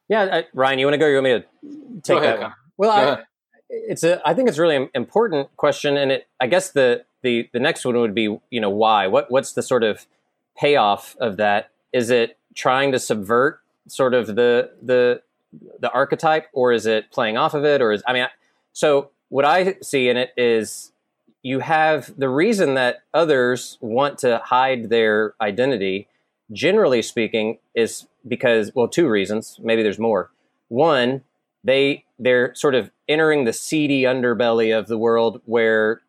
Yeah, 0.10 0.28
I, 0.32 0.46
Ryan, 0.54 0.80
you 0.80 0.86
want 0.88 0.96
to 0.96 0.98
go? 0.98 1.08
You 1.08 1.22
want 1.22 1.24
me 1.24 1.32
to 1.32 2.02
take 2.02 2.18
Go 2.18 2.20
that? 2.20 2.40
Connor. 2.40 2.56
Well, 2.76 2.92
I, 2.92 3.24
it's 3.70 4.04
a. 4.04 4.22
I 4.28 4.34
think 4.34 4.50
it's 4.50 4.58
a 4.58 4.62
really 4.62 4.76
im- 4.76 4.90
important 4.94 5.56
question, 5.56 5.96
and 5.96 6.12
it. 6.12 6.28
I 6.42 6.48
guess 6.48 6.72
the 6.72 7.06
the 7.22 7.50
the 7.54 7.60
next 7.62 7.86
one 7.86 7.98
would 7.98 8.14
be, 8.14 8.38
you 8.50 8.60
know, 8.60 8.70
why? 8.70 9.08
What 9.08 9.32
what's 9.32 9.54
the 9.54 9.62
sort 9.62 9.84
of 9.86 10.06
payoff 10.58 11.16
of 11.22 11.38
that? 11.38 11.70
Is 11.94 12.10
it 12.10 12.38
trying 12.56 12.92
to 12.92 13.00
subvert 13.00 13.62
sort 13.88 14.14
of 14.14 14.28
the 14.28 14.72
the 14.82 15.22
the 15.80 15.90
archetype, 15.92 16.48
or 16.52 16.74
is 16.74 16.86
it 16.86 17.10
playing 17.12 17.38
off 17.38 17.54
of 17.54 17.64
it, 17.64 17.82
or 17.82 17.94
is 17.94 18.04
I 18.06 18.12
mean, 18.12 18.24
I- 18.24 18.30
so 18.74 19.12
what 19.30 19.46
I 19.46 19.76
see 19.82 20.10
in 20.10 20.18
it 20.18 20.32
is 20.38 20.92
you 21.44 21.60
have 21.60 22.14
the 22.18 22.30
reason 22.30 22.76
that 22.76 23.04
others 23.14 23.78
want 23.82 24.20
to 24.20 24.42
hide 24.44 24.90
their 24.90 25.34
identity 25.42 26.08
generally 26.52 27.02
speaking 27.02 27.58
is 27.74 28.08
because 28.28 28.72
well 28.76 28.88
two 28.88 29.08
reasons. 29.08 29.60
Maybe 29.64 29.84
there's 29.84 30.00
more. 30.00 30.32
One 30.68 31.22
they 31.64 32.06
they're 32.20 32.54
sort 32.56 32.76
of 32.76 32.92
entering 33.08 33.46
the 33.46 33.54
seedy 33.54 34.04
underbelly 34.04 34.78
of 34.78 34.88
the 34.88 34.98
world 34.98 35.42
where 35.46 36.02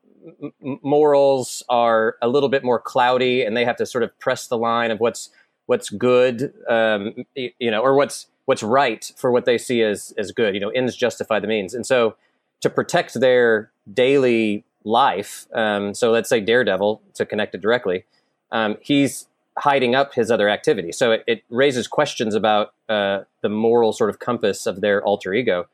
m- 0.43 0.81
morals 0.83 1.63
are 1.69 2.17
a 2.23 2.29
little 2.29 2.49
bit 2.49 2.65
more 2.65 2.79
cloudy 2.79 3.43
and 3.43 3.57
they 3.57 3.65
have 3.65 3.77
to 3.77 3.87
sort 3.87 4.03
of 4.05 4.19
press 4.19 4.47
the 4.47 4.57
line 4.57 4.91
of 4.91 5.01
what's 5.01 5.31
what's 5.67 5.91
good 5.91 6.53
um, 6.69 7.15
you 7.35 7.71
know 7.71 7.81
or 7.81 7.95
what's 7.95 8.27
what's 8.47 8.63
right 8.63 9.13
for 9.17 9.31
what 9.31 9.45
they 9.45 9.59
see 9.59 9.83
as 9.83 10.13
as 10.19 10.33
good. 10.33 10.55
You 10.55 10.61
know 10.61 10.71
ends 10.71 10.97
justify 10.97 11.39
the 11.39 11.47
means. 11.47 11.75
And 11.75 11.87
so 11.87 12.17
to 12.63 12.71
protect 12.71 13.21
their 13.21 13.71
daily 13.93 14.65
life 14.85 15.47
um, 15.55 15.95
so 15.95 16.11
let's 16.11 16.29
say 16.29 16.41
daredevil 16.41 17.01
to 17.15 17.27
connect 17.27 17.55
it 17.55 17.61
directly 17.61 18.05
um, 18.51 18.77
he's 18.81 19.29
hiding 19.59 19.95
up 19.95 20.15
his 20.15 20.31
other 20.31 20.49
activity. 20.49 20.93
So 20.93 21.13
it, 21.13 21.25
it 21.27 21.45
raises 21.51 21.87
questions 21.87 22.35
about 22.35 22.73
uh, 22.89 23.21
the 23.43 23.49
moral 23.49 23.93
sort 23.93 24.11
of 24.11 24.19
compass 24.19 24.67
of 24.67 24.81
their 24.81 25.03
alter 25.05 25.35
ego. 25.35 25.67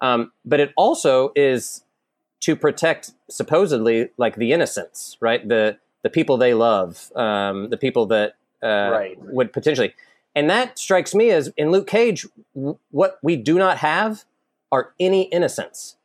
Um, 0.00 0.32
but 0.44 0.58
it 0.58 0.72
also 0.76 1.32
is 1.36 1.84
to 2.40 2.56
protect 2.56 3.12
supposedly 3.30 4.10
like 4.16 4.36
the 4.36 4.52
innocents, 4.52 5.16
right? 5.20 5.46
The 5.46 5.78
the 6.02 6.10
people 6.10 6.36
they 6.36 6.52
love, 6.52 7.12
um, 7.14 7.70
the 7.70 7.76
people 7.76 8.06
that 8.06 8.34
uh, 8.60 8.90
Right. 8.90 9.18
would 9.20 9.52
potentially. 9.52 9.94
And 10.34 10.50
that 10.50 10.76
strikes 10.78 11.14
me 11.14 11.30
as 11.30 11.52
in 11.56 11.70
Luke 11.70 11.86
Cage, 11.86 12.26
w- 12.56 12.78
what 12.90 13.18
we 13.22 13.36
do 13.36 13.56
not 13.56 13.78
have 13.78 14.24
are 14.72 14.94
any 14.98 15.22
innocence. 15.24 15.96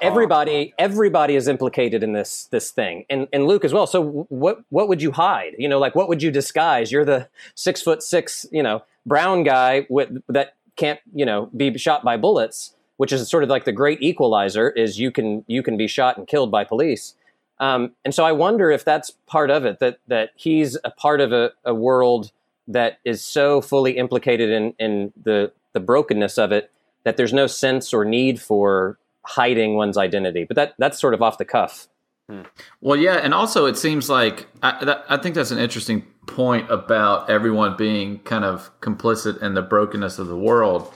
Everybody, 0.00 0.74
everybody 0.78 1.36
is 1.36 1.48
implicated 1.48 2.02
in 2.02 2.12
this 2.12 2.46
this 2.46 2.70
thing, 2.70 3.04
and 3.08 3.28
and 3.32 3.46
Luke 3.46 3.64
as 3.64 3.72
well. 3.72 3.86
So 3.86 4.26
what 4.28 4.60
what 4.70 4.88
would 4.88 5.02
you 5.02 5.12
hide? 5.12 5.54
You 5.58 5.68
know, 5.68 5.78
like 5.78 5.94
what 5.94 6.08
would 6.08 6.22
you 6.22 6.30
disguise? 6.30 6.90
You're 6.90 7.04
the 7.04 7.28
six 7.54 7.82
foot 7.82 8.02
six, 8.02 8.46
you 8.50 8.62
know, 8.62 8.82
brown 9.04 9.42
guy 9.42 9.86
with 9.88 10.22
that 10.28 10.54
can't 10.76 11.00
you 11.14 11.24
know 11.24 11.50
be 11.56 11.76
shot 11.78 12.04
by 12.04 12.16
bullets, 12.16 12.74
which 12.96 13.12
is 13.12 13.28
sort 13.28 13.42
of 13.44 13.48
like 13.50 13.64
the 13.64 13.72
great 13.72 14.02
equalizer. 14.02 14.70
Is 14.70 14.98
you 14.98 15.10
can 15.10 15.44
you 15.46 15.62
can 15.62 15.76
be 15.76 15.86
shot 15.86 16.16
and 16.16 16.26
killed 16.26 16.50
by 16.50 16.64
police. 16.64 17.14
Um, 17.58 17.92
and 18.04 18.14
so 18.14 18.24
I 18.24 18.32
wonder 18.32 18.70
if 18.70 18.84
that's 18.84 19.10
part 19.26 19.50
of 19.50 19.64
it 19.64 19.78
that 19.78 19.98
that 20.08 20.30
he's 20.36 20.76
a 20.84 20.90
part 20.90 21.20
of 21.20 21.32
a, 21.32 21.52
a 21.64 21.74
world 21.74 22.32
that 22.68 22.98
is 23.04 23.22
so 23.22 23.60
fully 23.60 23.92
implicated 23.96 24.50
in 24.50 24.74
in 24.78 25.12
the 25.22 25.52
the 25.72 25.80
brokenness 25.80 26.38
of 26.38 26.52
it 26.52 26.70
that 27.04 27.16
there's 27.16 27.32
no 27.32 27.46
sense 27.46 27.94
or 27.94 28.04
need 28.04 28.40
for 28.40 28.98
hiding 29.26 29.74
one's 29.74 29.96
identity. 29.98 30.44
But 30.44 30.56
that 30.56 30.74
that's 30.78 31.00
sort 31.00 31.14
of 31.14 31.22
off 31.22 31.38
the 31.38 31.44
cuff. 31.44 31.88
Hmm. 32.28 32.42
Well, 32.80 32.96
yeah, 32.98 33.14
and 33.16 33.32
also 33.32 33.66
it 33.66 33.76
seems 33.76 34.10
like 34.10 34.46
I, 34.62 34.84
that, 34.84 35.04
I 35.08 35.16
think 35.16 35.34
that's 35.34 35.52
an 35.52 35.58
interesting 35.58 36.02
point 36.26 36.70
about 36.70 37.30
everyone 37.30 37.76
being 37.76 38.18
kind 38.20 38.44
of 38.44 38.70
complicit 38.80 39.40
in 39.42 39.54
the 39.54 39.62
brokenness 39.62 40.18
of 40.18 40.26
the 40.26 40.36
world. 40.36 40.92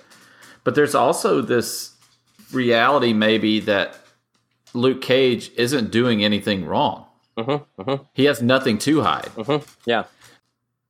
But 0.64 0.74
there's 0.74 0.94
also 0.94 1.40
this 1.40 1.94
reality, 2.52 3.12
maybe 3.12 3.60
that 3.60 3.96
Luke 4.74 5.00
Cage 5.02 5.50
isn't 5.56 5.90
doing 5.90 6.24
anything 6.24 6.66
wrong. 6.66 7.06
Mm-hmm, 7.38 7.82
mm-hmm. 7.82 8.02
He 8.12 8.24
has 8.24 8.42
nothing 8.42 8.76
to 8.78 9.02
hide, 9.02 9.26
mm-hmm, 9.36 9.64
Yeah. 9.86 10.04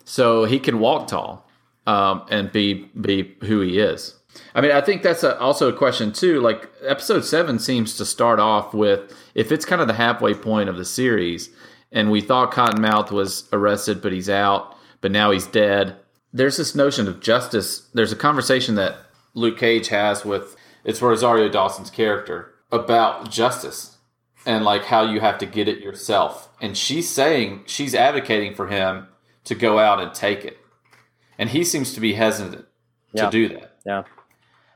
so 0.04 0.44
he 0.44 0.58
can 0.58 0.80
walk 0.80 1.06
tall 1.08 1.46
um, 1.86 2.24
and 2.30 2.50
be 2.50 2.88
be 3.00 3.36
who 3.44 3.60
he 3.60 3.78
is. 3.78 4.14
I 4.54 4.60
mean, 4.60 4.72
I 4.72 4.80
think 4.80 5.02
that's 5.02 5.22
a, 5.22 5.38
also 5.38 5.68
a 5.68 5.72
question 5.72 6.12
too. 6.12 6.40
Like 6.40 6.70
episode 6.84 7.24
seven 7.24 7.58
seems 7.58 7.96
to 7.96 8.04
start 8.04 8.40
off 8.40 8.74
with 8.74 9.12
if 9.34 9.52
it's 9.52 9.64
kind 9.64 9.80
of 9.80 9.86
the 9.88 9.94
halfway 9.94 10.34
point 10.34 10.68
of 10.68 10.76
the 10.76 10.84
series, 10.84 11.50
and 11.92 12.10
we 12.10 12.20
thought 12.20 12.52
Cottonmouth 12.52 13.10
was 13.10 13.48
arrested, 13.52 14.00
but 14.02 14.12
he's 14.12 14.28
out, 14.30 14.76
but 15.00 15.10
now 15.10 15.30
he's 15.30 15.46
dead. 15.46 15.96
There's 16.32 16.56
this 16.56 16.74
notion 16.74 17.08
of 17.08 17.20
justice. 17.20 17.88
There's 17.94 18.12
a 18.12 18.16
conversation 18.16 18.74
that 18.76 18.96
Luke 19.34 19.58
Cage 19.58 19.88
has 19.88 20.24
with 20.24 20.56
it's 20.84 21.02
Rosario 21.02 21.48
Dawson's 21.48 21.90
character 21.90 22.54
about 22.72 23.30
justice 23.30 23.98
and 24.46 24.64
like 24.64 24.84
how 24.84 25.02
you 25.02 25.20
have 25.20 25.38
to 25.38 25.46
get 25.46 25.68
it 25.68 25.80
yourself. 25.80 26.48
And 26.60 26.76
she's 26.76 27.08
saying 27.10 27.64
she's 27.66 27.94
advocating 27.94 28.54
for 28.54 28.68
him 28.68 29.08
to 29.44 29.54
go 29.54 29.78
out 29.78 30.00
and 30.00 30.14
take 30.14 30.44
it. 30.44 30.56
And 31.38 31.50
he 31.50 31.64
seems 31.64 31.92
to 31.94 32.00
be 32.00 32.14
hesitant 32.14 32.66
Yeah. 33.12 33.26
to 33.26 33.30
do 33.30 33.48
that. 33.48 33.76
Yeah. 33.84 34.02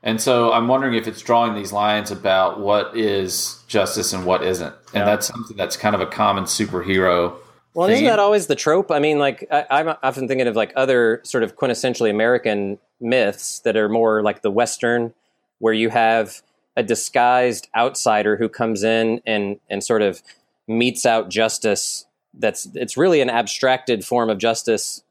And 0.06 0.20
so 0.20 0.52
I'm 0.52 0.68
wondering 0.68 0.94
if 0.94 1.08
it's 1.08 1.22
drawing 1.22 1.54
these 1.54 1.72
lines 1.72 2.10
about 2.10 2.60
what 2.60 2.94
is 2.94 3.64
justice 3.66 4.12
and 4.12 4.26
what 4.26 4.44
isn't. 4.44 4.74
And 4.92 5.00
Yeah. 5.00 5.04
that's 5.06 5.26
something 5.26 5.56
that's 5.56 5.78
kind 5.78 5.94
of 5.94 6.02
a 6.02 6.06
common 6.06 6.44
superhero. 6.44 7.32
Well, 7.72 7.88
isn't 7.88 8.04
that 8.04 8.18
always 8.20 8.46
the 8.46 8.54
trope? 8.54 8.92
I 8.92 8.98
mean, 9.00 9.18
like 9.18 9.48
I, 9.50 9.64
I'm 9.70 9.96
often 10.02 10.28
thinking 10.28 10.46
of 10.46 10.54
like 10.54 10.72
other 10.76 11.20
sort 11.24 11.42
of 11.42 11.56
quintessentially 11.56 12.10
American 12.10 12.78
myths 13.00 13.60
that 13.60 13.76
are 13.76 13.88
more 13.88 14.22
like 14.22 14.42
the 14.42 14.50
Western, 14.50 15.12
where 15.58 15.72
you 15.72 15.88
have 15.88 16.42
a 16.76 16.82
disguised 16.82 17.68
outsider 17.74 18.36
who 18.36 18.48
comes 18.48 18.84
in 18.84 19.20
and 19.26 19.58
and 19.70 19.82
sort 19.82 20.02
of 20.02 20.22
metes 20.68 21.06
out 21.06 21.30
justice. 21.30 22.04
That's 22.34 22.68
it's 22.74 22.96
really 22.96 23.20
an 23.22 23.30
abstracted 23.30 24.04
form 24.04 24.28
of 24.30 24.38
justice 24.38 25.02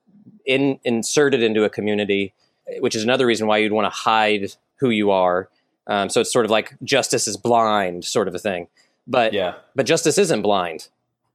in 0.46 0.80
inserted 0.86 1.42
into 1.44 1.64
a 1.64 1.70
community, 1.70 2.34
which 2.80 2.96
is 2.96 3.04
another 3.04 3.26
reason 3.26 3.48
why 3.48 3.58
you'd 3.58 3.74
want 3.74 3.86
to 3.86 3.98
hide 3.98 4.54
who 4.80 4.90
you 4.90 5.12
are. 5.12 5.50
Um, 5.88 6.10
so 6.10 6.22
it's 6.22 6.32
sort 6.32 6.46
of 6.46 6.52
like 6.52 6.76
justice 6.84 7.28
is 7.28 7.38
blind, 7.38 8.06
sort 8.06 8.28
of 8.28 8.36
a 8.36 8.40
thing. 8.40 8.68
But 9.08 9.34
Yeah. 9.34 9.56
but 9.76 9.86
justice 9.86 10.18
isn't 10.18 10.42
blind. 10.42 10.88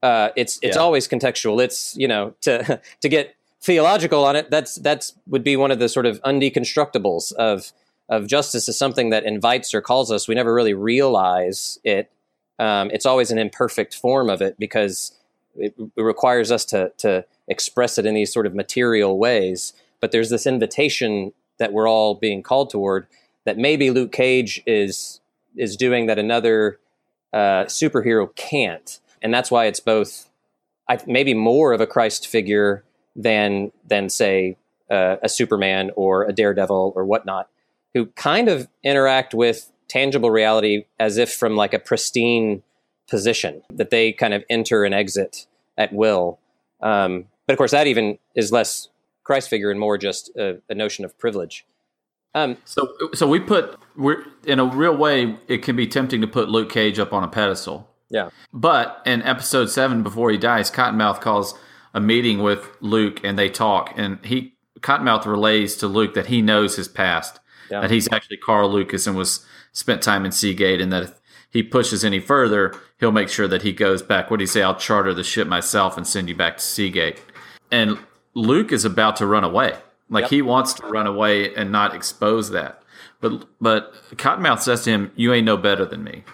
Uh, 0.02 0.30
it's 0.36 0.58
it's 0.62 0.76
Yeah. 0.76 0.82
always 0.82 1.06
contextual. 1.08 1.62
It's 1.62 1.94
you 1.96 2.08
know 2.08 2.34
to 2.42 2.80
to 3.00 3.08
get 3.08 3.34
theological 3.60 4.24
on 4.24 4.36
it. 4.36 4.50
That's 4.50 4.76
that's 4.76 5.14
would 5.26 5.44
be 5.44 5.56
one 5.56 5.70
of 5.70 5.78
the 5.78 5.88
sort 5.88 6.06
of 6.06 6.20
undeconstructibles 6.22 7.32
of 7.32 7.72
of 8.08 8.26
justice 8.26 8.68
is 8.68 8.78
something 8.78 9.10
that 9.10 9.24
invites 9.24 9.74
or 9.74 9.82
calls 9.82 10.10
us. 10.10 10.26
We 10.28 10.34
never 10.34 10.54
really 10.54 10.72
realize 10.72 11.78
it. 11.84 12.10
Um, 12.58 12.90
it's 12.90 13.04
always 13.04 13.30
an 13.30 13.38
imperfect 13.38 13.94
form 13.94 14.30
of 14.30 14.40
it 14.40 14.56
because 14.58 15.12
it, 15.54 15.74
it 15.96 16.00
requires 16.02 16.50
us 16.50 16.64
to 16.66 16.92
to 16.98 17.24
express 17.48 17.98
it 17.98 18.06
in 18.06 18.14
these 18.14 18.32
sort 18.32 18.46
of 18.46 18.54
material 18.54 19.18
ways. 19.18 19.74
But 20.00 20.12
there's 20.12 20.30
this 20.30 20.46
invitation 20.46 21.32
that 21.58 21.72
we're 21.72 21.88
all 21.88 22.14
being 22.14 22.42
called 22.42 22.70
toward 22.70 23.08
that 23.48 23.56
maybe 23.56 23.90
Luke 23.90 24.12
Cage 24.12 24.62
is 24.66 25.20
is 25.56 25.74
doing 25.74 26.06
that 26.06 26.18
another 26.18 26.78
uh, 27.32 27.64
superhero 27.64 28.34
can't, 28.36 29.00
and 29.22 29.32
that's 29.32 29.50
why 29.50 29.64
it's 29.64 29.80
both, 29.80 30.28
I, 30.86 30.98
maybe 31.06 31.32
more 31.32 31.72
of 31.72 31.80
a 31.80 31.86
Christ 31.86 32.26
figure 32.26 32.84
than 33.16 33.72
than 33.86 34.10
say 34.10 34.58
uh, 34.90 35.16
a 35.22 35.30
Superman 35.30 35.92
or 35.96 36.24
a 36.24 36.32
Daredevil 36.32 36.92
or 36.94 37.06
whatnot, 37.06 37.48
who 37.94 38.06
kind 38.06 38.50
of 38.50 38.68
interact 38.84 39.32
with 39.32 39.72
tangible 39.88 40.30
reality 40.30 40.84
as 41.00 41.16
if 41.16 41.32
from 41.32 41.56
like 41.56 41.72
a 41.72 41.78
pristine 41.78 42.62
position 43.08 43.62
that 43.72 43.88
they 43.88 44.12
kind 44.12 44.34
of 44.34 44.44
enter 44.50 44.84
and 44.84 44.94
exit 44.94 45.46
at 45.78 45.90
will. 45.94 46.38
Um, 46.82 47.24
but 47.46 47.54
of 47.54 47.56
course, 47.56 47.70
that 47.70 47.86
even 47.86 48.18
is 48.34 48.52
less 48.52 48.90
Christ 49.24 49.48
figure 49.48 49.70
and 49.70 49.80
more 49.80 49.96
just 49.96 50.28
a, 50.36 50.60
a 50.68 50.74
notion 50.74 51.06
of 51.06 51.18
privilege. 51.18 51.64
Um, 52.44 52.56
So, 52.64 52.88
so 53.14 53.26
we 53.28 53.40
put 53.40 53.76
we're 53.96 54.24
in 54.44 54.58
a 54.60 54.64
real 54.64 54.96
way. 54.96 55.36
It 55.48 55.62
can 55.62 55.74
be 55.76 55.86
tempting 55.86 56.20
to 56.20 56.26
put 56.26 56.48
Luke 56.48 56.70
Cage 56.70 56.98
up 56.98 57.12
on 57.12 57.24
a 57.24 57.28
pedestal. 57.28 57.88
yeah, 58.10 58.30
But 58.52 59.02
in 59.04 59.22
episode 59.22 59.70
seven, 59.70 60.02
before 60.02 60.30
he 60.30 60.38
dies, 60.38 60.70
Cottonmouth 60.70 61.20
calls 61.20 61.54
a 61.94 62.00
meeting 62.00 62.42
with 62.42 62.70
Luke, 62.80 63.20
and 63.24 63.38
they 63.38 63.48
talk. 63.48 63.92
And 63.96 64.18
he 64.24 64.54
Cottonmouth 64.80 65.26
relays 65.26 65.76
to 65.76 65.88
Luke 65.88 66.14
that 66.14 66.26
he 66.26 66.40
knows 66.40 66.76
his 66.76 66.86
past, 66.88 67.40
Yeah. 67.70 67.80
that 67.80 67.90
he's 67.90 68.08
actually 68.12 68.36
Carl 68.36 68.70
Lucas 68.70 69.06
and 69.06 69.16
was 69.16 69.44
spent 69.72 70.00
time 70.02 70.24
in 70.24 70.30
Seagate, 70.32 70.80
and 70.80 70.92
that 70.92 71.02
if 71.02 71.12
he 71.50 71.62
pushes 71.62 72.04
any 72.04 72.20
further, 72.20 72.74
he'll 73.00 73.10
make 73.12 73.28
sure 73.28 73.48
that 73.48 73.62
he 73.62 73.72
goes 73.72 74.02
back. 74.02 74.30
What 74.30 74.36
do 74.38 74.44
you 74.44 74.46
say? 74.46 74.62
I'll 74.62 74.76
charter 74.76 75.12
the 75.12 75.24
ship 75.24 75.48
myself 75.48 75.96
and 75.96 76.06
send 76.06 76.28
you 76.28 76.36
back 76.36 76.58
to 76.58 76.62
Seagate. 76.62 77.20
And 77.72 77.98
Luke 78.34 78.70
is 78.70 78.84
about 78.84 79.16
to 79.16 79.26
run 79.26 79.42
away. 79.44 79.74
Like 80.10 80.22
Yep. 80.22 80.30
he 80.30 80.42
wants 80.42 80.72
to 80.74 80.86
run 80.86 81.06
away 81.06 81.54
and 81.54 81.70
not 81.70 81.94
expose 81.94 82.50
that. 82.50 82.82
But 83.20 83.46
but 83.60 83.94
Cottonmouth 84.16 84.60
says 84.60 84.84
to 84.84 84.90
him, 84.90 85.12
"You 85.16 85.32
ain't 85.32 85.46
no 85.46 85.56
better 85.56 85.84
than 85.84 86.04
me. 86.04 86.24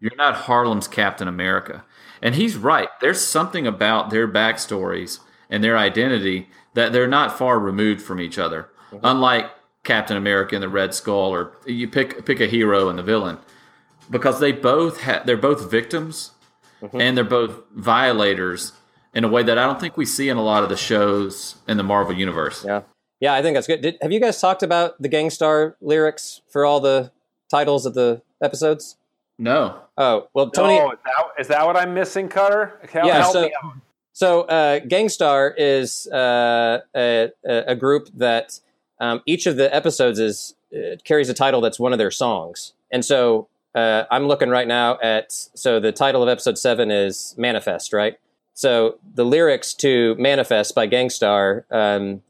You're 0.00 0.16
not 0.16 0.34
Harlem's 0.34 0.88
Captain 0.88 1.28
America." 1.28 1.84
And 2.22 2.34
he's 2.34 2.56
right. 2.56 2.88
There's 3.00 3.20
something 3.20 3.66
about 3.66 4.10
their 4.10 4.28
backstories 4.28 5.20
and 5.48 5.62
their 5.64 5.78
identity 5.78 6.48
that 6.74 6.92
they're 6.92 7.08
not 7.08 7.36
far 7.36 7.58
removed 7.58 8.02
from 8.02 8.20
each 8.20 8.38
other. 8.38 8.68
Mm-hmm. 8.92 9.04
Unlike 9.04 9.50
Captain 9.84 10.16
America 10.16 10.54
and 10.54 10.62
the 10.62 10.68
Red 10.68 10.94
Skull, 10.94 11.32
or 11.32 11.52
you 11.66 11.88
pick 11.88 12.24
pick 12.24 12.40
a 12.40 12.46
hero 12.46 12.88
and 12.88 12.98
the 12.98 13.02
villain, 13.02 13.38
because 14.10 14.40
they 14.40 14.52
both 14.52 15.02
ha- 15.02 15.22
they're 15.24 15.36
both 15.36 15.70
victims 15.70 16.32
mm-hmm. 16.82 17.00
and 17.00 17.16
they're 17.16 17.24
both 17.24 17.62
violators 17.74 18.72
in 19.14 19.24
a 19.24 19.28
way 19.28 19.42
that 19.42 19.58
I 19.58 19.64
don't 19.66 19.80
think 19.80 19.96
we 19.96 20.06
see 20.06 20.28
in 20.28 20.36
a 20.36 20.42
lot 20.42 20.62
of 20.62 20.68
the 20.68 20.76
shows 20.76 21.56
in 21.68 21.76
the 21.76 21.82
Marvel 21.82 22.14
universe. 22.14 22.64
Yeah, 22.64 22.82
yeah, 23.20 23.34
I 23.34 23.42
think 23.42 23.54
that's 23.56 23.66
good. 23.66 23.80
Did, 23.82 23.98
have 24.02 24.12
you 24.12 24.20
guys 24.20 24.40
talked 24.40 24.62
about 24.62 25.00
the 25.00 25.08
Gang 25.08 25.30
Starr 25.30 25.76
lyrics 25.80 26.42
for 26.48 26.64
all 26.64 26.80
the 26.80 27.10
titles 27.50 27.86
of 27.86 27.94
the 27.94 28.22
episodes? 28.42 28.96
No. 29.38 29.80
Oh, 29.96 30.28
well, 30.34 30.50
Tony. 30.50 30.78
oh, 30.78 30.90
is 30.92 30.98
that, 31.04 31.40
is 31.40 31.48
that 31.48 31.66
what 31.66 31.76
I'm 31.76 31.94
missing, 31.94 32.28
Kutter? 32.28 32.72
Help, 32.90 33.06
Yeah, 33.06 33.20
help 33.20 33.32
so- 33.32 33.42
me. 33.42 33.52
So, 34.12 34.42
uh, 34.42 34.80
Gang 34.80 35.08
Starr 35.08 35.54
is 35.56 36.06
uh, 36.08 36.80
a, 36.94 37.30
a 37.46 37.74
group 37.76 38.08
that 38.16 38.60
um, 39.00 39.22
each 39.24 39.46
of 39.46 39.56
the 39.56 39.74
episodes 39.74 40.18
is 40.18 40.54
uh, 40.74 40.96
carries 41.04 41.28
a 41.30 41.34
title 41.34 41.60
that's 41.62 41.78
one 41.80 41.92
of 41.92 41.98
their 41.98 42.10
songs, 42.10 42.74
and 42.90 43.02
so 43.04 43.48
uh, 43.74 44.04
I'm 44.10 44.26
looking 44.26 44.50
right 44.50 44.68
now 44.68 44.98
at 45.00 45.32
so 45.32 45.80
the 45.80 45.92
title 45.92 46.22
of 46.22 46.28
episode 46.28 46.58
seven 46.58 46.90
is 46.90 47.34
Manifest, 47.38 47.92
right? 47.94 48.18
So 48.54 48.98
the 49.14 49.24
lyrics 49.24 49.74
to 49.74 50.14
Manifest 50.18 50.74
by 50.74 50.86
Gang 50.86 51.10
Starr. 51.10 51.66
Um, 51.70 52.22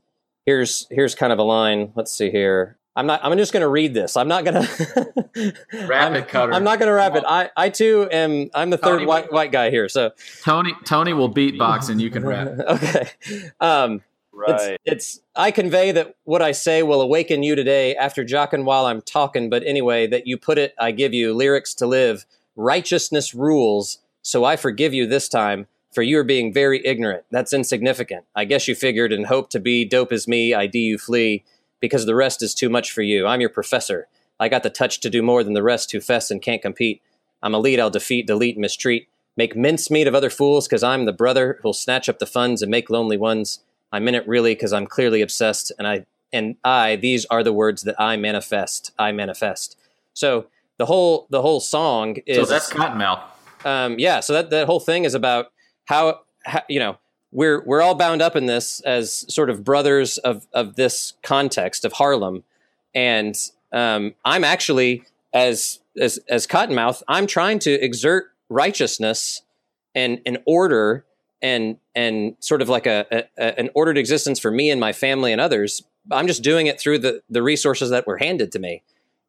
here's 0.47 0.87
here's 0.91 1.15
kind 1.15 1.33
of 1.33 1.39
a 1.39 1.43
line. 1.43 1.93
Let's 1.95 2.13
see 2.13 2.31
here. 2.31 2.77
I'm 2.97 3.07
not. 3.07 3.21
I'm 3.23 3.37
just 3.39 3.53
going 3.53 3.63
to 3.63 3.69
read 3.69 3.95
this. 3.95 4.17
I'm 4.17 4.29
not 4.29 4.45
going 4.45 4.63
to 4.63 5.55
Wrap 5.87 6.13
it, 6.15 6.29
Kutter. 6.29 6.53
I'm 6.53 6.65
not 6.65 6.79
going 6.79 6.89
to 6.89 6.93
wrap 6.93 7.15
it. 7.15 7.25
I, 7.27 7.51
I 7.57 7.69
too 7.71 8.09
am. 8.11 8.51
I'm 8.53 8.71
the 8.71 8.79
third 8.79 8.99
Tony, 8.99 9.07
white 9.07 9.33
white 9.33 9.53
guy 9.53 9.71
here. 9.71 9.89
So 9.89 10.11
Tony 10.43 10.75
Tony 10.85 11.13
will 11.13 11.33
beatbox 11.33 11.89
and 11.89 12.01
you 12.01 12.11
can 12.11 12.25
rap. 12.25 12.49
okay. 12.69 13.09
Um, 13.61 14.03
Right. 14.33 14.79
it's, 14.85 15.17
it's 15.17 15.21
I 15.35 15.51
convey 15.51 15.93
that 15.93 16.15
what 16.25 16.41
I 16.41 16.53
say 16.53 16.83
will 16.83 17.01
awaken 17.03 17.43
you 17.43 17.55
today 17.55 17.97
after 17.97 18.25
jocking 18.25 18.65
while 18.65 18.87
I'm 18.87 19.03
talking. 19.03 19.51
But 19.51 19.65
anyway, 19.65 20.07
that 20.07 20.27
you 20.27 20.37
put 20.37 20.57
it, 20.57 20.75
I 20.79 20.93
give 20.93 21.13
you 21.13 21.35
lyrics 21.35 21.75
to 21.75 21.87
live. 21.87 22.27
Righteousness 22.57 23.35
rules, 23.35 23.99
so 24.23 24.45
I 24.45 24.57
forgive 24.57 24.95
you 24.95 25.07
this 25.07 25.29
time. 25.29 25.67
For 25.93 26.03
you 26.03 26.19
are 26.19 26.25
being 26.25 26.53
very 26.53 26.85
ignorant. 26.87 27.25
That's 27.31 27.53
insignificant. 27.53 28.25
I 28.37 28.45
guess 28.45 28.69
you 28.69 28.75
figured 28.75 29.13
and 29.13 29.27
hoped 29.27 29.51
to 29.53 29.61
be 29.61 29.85
dope 29.85 30.13
as 30.13 30.29
me. 30.29 30.55
I 30.55 30.67
do 30.67 30.79
you 30.79 30.99
flee 30.99 31.43
because 31.81 32.07
the 32.07 32.15
rest 32.15 32.43
is 32.43 32.55
too 32.55 32.69
much 32.69 32.93
for 32.93 33.03
you. 33.03 33.27
I'm 33.27 33.41
your 33.41 33.51
professor. 33.51 34.07
I 34.39 34.49
got 34.49 34.63
the 34.63 34.71
touch 34.71 35.01
to 35.01 35.11
do 35.11 35.23
more 35.23 35.43
than 35.43 35.55
the 35.55 35.63
rest 35.63 35.91
who 35.93 36.01
fess 36.01 36.31
and 36.31 36.41
can't 36.41 36.63
compete. 36.63 37.03
I'm 37.43 37.55
a 37.55 37.59
lead 37.59 37.81
I'll 37.81 37.91
defeat, 37.91 38.27
delete, 38.27 38.57
mistreat. 38.57 39.09
Make 39.37 39.57
mincemeat 39.57 40.07
of 40.07 40.15
other 40.15 40.31
fools 40.31 40.67
because 40.67 40.83
I'm 40.83 41.07
the 41.07 41.13
brother 41.13 41.59
who'll 41.63 41.73
snatch 41.73 42.09
up 42.09 42.19
the 42.19 42.27
funds 42.27 42.63
and 42.63 42.71
make 42.71 42.91
lonely 42.91 43.17
ones. 43.17 43.61
I'm 43.93 44.07
in 44.07 44.15
it 44.15 44.27
really 44.29 44.55
because 44.55 44.73
I'm 44.73 44.87
clearly 44.87 45.23
obsessed, 45.23 45.73
and 45.79 45.87
I 45.87 46.05
and 46.33 46.57
I 46.65 46.97
these 46.97 47.25
are 47.27 47.43
the 47.43 47.53
words 47.53 47.83
that 47.83 48.01
I 48.01 48.17
manifest. 48.17 48.93
I 48.99 49.13
manifest. 49.13 49.77
So 50.15 50.47
the 50.77 50.87
whole 50.87 51.27
the 51.31 51.43
whole 51.43 51.61
song 51.61 52.17
is 52.27 52.37
So 52.37 52.45
that's 52.45 52.71
Cottonmouth. 52.71 53.23
um, 53.65 53.99
yeah. 53.99 54.21
So 54.21 54.33
that 54.35 54.51
that 54.51 54.67
whole 54.67 54.81
thing 54.81 55.05
is 55.05 55.15
about 55.15 55.53
how, 55.91 56.21
how 56.45 56.63
you 56.69 56.79
know 56.79 56.99
we're 57.33 57.63
we're 57.65 57.83
all 57.83 57.97
bound 57.97 58.23
up 58.23 58.37
in 58.37 58.47
this 58.47 58.81
as 58.81 59.13
sort 59.33 59.51
of 59.51 59.65
brothers 59.65 60.19
of 60.19 60.47
of 60.53 60.77
this 60.77 61.15
context 61.23 61.85
of 61.85 61.93
Harlem, 61.93 62.45
and 62.95 63.35
um, 63.73 64.15
I'm 64.25 64.45
actually 64.45 65.03
as 65.35 65.81
as 66.01 66.19
as 66.29 66.47
Cottonmouth, 66.47 67.03
I'm 67.09 67.27
trying 67.27 67.59
to 67.61 67.73
exert 67.73 68.33
righteousness 68.49 69.43
and 69.95 70.21
an 70.27 70.39
order 70.47 71.05
and 71.43 71.77
and 71.95 72.37
sort 72.39 72.63
of 72.63 72.69
like 72.69 72.87
a, 72.87 73.07
a, 73.11 73.25
a 73.39 73.59
an 73.59 73.71
ordered 73.75 73.99
existence 73.99 74.39
for 74.39 74.53
me 74.53 74.71
and 74.71 74.81
my 74.81 74.93
family 74.93 75.33
and 75.33 75.41
others. 75.41 75.83
I'm 76.11 76.29
just 76.29 76.43
doing 76.43 76.69
it 76.69 76.81
through 76.81 77.01
the 77.01 77.23
the 77.29 77.43
resources 77.43 77.91
that 77.91 78.07
were 78.07 78.19
handed 78.19 78.53
to 78.53 78.61
me, 78.61 78.83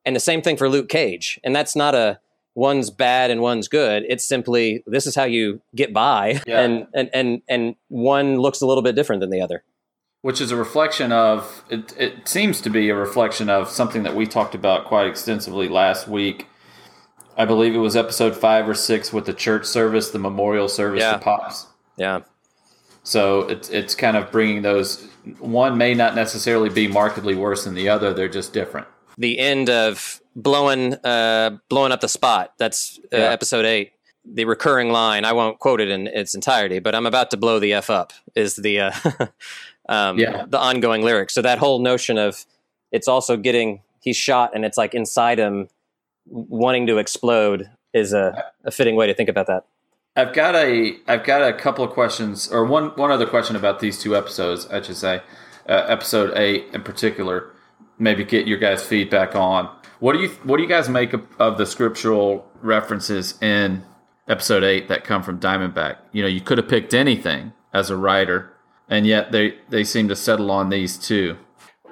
and 0.05 0.15
the 0.15 0.19
same 0.19 0.43
thing 0.43 0.57
for 0.57 0.69
Luke 0.69 0.89
Cage. 0.89 1.39
And 1.43 1.55
that's 1.55 1.75
not 1.75 1.95
a 1.95 2.19
one's 2.55 2.89
bad 2.89 3.31
and 3.31 3.41
one's 3.41 3.67
good. 3.67 4.03
It's 4.09 4.25
simply 4.25 4.83
this 4.87 5.07
is 5.07 5.15
how 5.15 5.23
you 5.23 5.61
get 5.75 5.93
by, 5.93 6.41
Yeah. 6.45 6.61
and 6.61 6.87
and 6.93 7.09
and 7.13 7.41
and 7.47 7.75
one 7.87 8.39
looks 8.39 8.61
a 8.61 8.65
little 8.67 8.83
bit 8.83 8.95
different 8.95 9.21
than 9.21 9.29
the 9.29 9.41
other. 9.41 9.63
which 10.23 10.39
is 10.39 10.51
a 10.51 10.55
reflection 10.55 11.11
of 11.11 11.63
it, 11.69 11.93
it 11.97 12.27
seems 12.27 12.61
to 12.61 12.69
be 12.69 12.89
a 12.89 12.95
reflection 12.95 13.49
of 13.49 13.69
something 13.69 14.03
that 14.03 14.15
we 14.15 14.27
talked 14.27 14.53
about 14.53 14.85
quite 14.85 15.07
extensively 15.07 15.67
last 15.67 16.07
week 16.07 16.45
i 17.37 17.43
believe 17.43 17.73
it 17.73 17.79
was 17.79 17.95
episode 17.95 18.35
five 18.35 18.69
or 18.69 18.75
six 18.75 19.11
with 19.11 19.25
the 19.25 19.33
church 19.33 19.65
service 19.65 20.11
the 20.11 20.19
memorial 20.19 20.67
service 20.67 20.99
Yeah. 21.01 21.13
to 21.13 21.17
pops 21.17 21.65
Yeah. 21.97 22.19
so 23.01 23.41
it's 23.49 23.69
it's 23.69 23.95
kind 23.95 24.15
of 24.15 24.31
bringing 24.31 24.61
those 24.61 25.07
one 25.39 25.75
may 25.79 25.95
not 25.95 26.13
necessarily 26.13 26.69
be 26.69 26.87
markedly 26.87 27.33
worse 27.33 27.63
than 27.63 27.73
the 27.73 27.89
other 27.89 28.13
they're 28.13 28.29
just 28.29 28.53
different 28.53 28.85
The 29.17 29.39
end 29.39 29.69
of 29.71 30.20
blowing 30.35 30.93
uh, 31.03 31.57
blowing 31.69 31.91
up 31.91 32.01
the 32.01 32.07
spot. 32.07 32.53
That's 32.57 32.99
uh, 33.13 33.17
Yeah. 33.17 33.23
episode 33.31 33.65
eight. 33.65 33.93
The 34.23 34.45
recurring 34.45 34.91
line. 34.91 35.25
I 35.25 35.33
won't 35.33 35.57
quote 35.59 35.81
it 35.81 35.89
in 35.89 36.05
its 36.07 36.35
entirety, 36.35 36.79
but 36.79 36.93
I'm 36.93 37.05
about 37.07 37.31
to 37.31 37.37
blow 37.37 37.59
the 37.59 37.73
f 37.73 37.89
up. 37.89 38.13
Is 38.35 38.55
the 38.55 38.79
uh, 38.79 38.91
um, 39.89 40.19
Yeah. 40.19 40.45
the 40.47 40.59
ongoing 40.59 41.01
lyric. 41.01 41.29
So 41.31 41.41
that 41.41 41.57
whole 41.57 41.79
notion 41.79 42.17
of 42.17 42.45
it's 42.91 43.07
also 43.07 43.35
getting 43.37 43.81
he's 43.99 44.17
shot 44.17 44.51
and 44.53 44.63
it's 44.65 44.77
like 44.77 44.93
inside 44.93 45.37
him 45.39 45.69
wanting 46.27 46.87
to 46.87 46.97
explode 46.97 47.69
is 47.93 48.13
a, 48.13 48.43
a 48.63 48.71
fitting 48.71 48.95
way 48.95 49.07
to 49.07 49.13
think 49.13 49.29
about 49.29 49.47
that. 49.47 49.65
I've 50.15 50.33
got 50.33 50.55
a 50.55 50.95
I've 51.07 51.23
got 51.23 51.41
a 51.41 51.53
couple 51.53 51.83
of 51.83 51.91
questions 51.91 52.47
or 52.51 52.65
one 52.65 52.89
one 52.97 53.11
other 53.11 53.25
question 53.25 53.55
about 53.55 53.79
these 53.79 53.97
two 53.99 54.15
episodes. 54.15 54.67
I 54.67 54.81
should 54.81 54.97
say, 54.97 55.21
uh, 55.67 55.85
episode 55.87 56.37
eight 56.37 56.65
in 56.73 56.83
particular. 56.83 57.49
Maybe 58.01 58.25
get 58.25 58.47
your 58.47 58.57
guys' 58.57 58.83
feedback 58.83 59.35
on 59.35 59.69
what 60.01 60.13
do 60.13 60.19
you 60.19 60.29
what 60.43 60.57
do 60.57 60.63
you 60.63 60.69
guys 60.69 60.89
make 60.89 61.13
of, 61.13 61.25
of 61.39 61.57
the 61.59 61.65
scriptural 61.65 62.51
references 62.61 63.39
in 63.41 63.83
episode 64.27 64.63
eight 64.63 64.87
that 64.89 65.03
come 65.03 65.21
from 65.21 65.39
Diamondback? 65.39 65.97
You 66.11 66.23
know, 66.23 66.27
you 66.27 66.41
could 66.41 66.57
have 66.57 66.67
picked 66.67 66.95
anything 66.95 67.53
as 67.71 67.91
a 67.91 67.95
writer, 67.95 68.51
and 68.89 69.05
yet 69.05 69.31
they 69.31 69.59
they 69.69 69.83
seem 69.83 70.07
to 70.09 70.15
settle 70.15 70.49
on 70.49 70.69
these 70.69 70.97
two. 70.97 71.37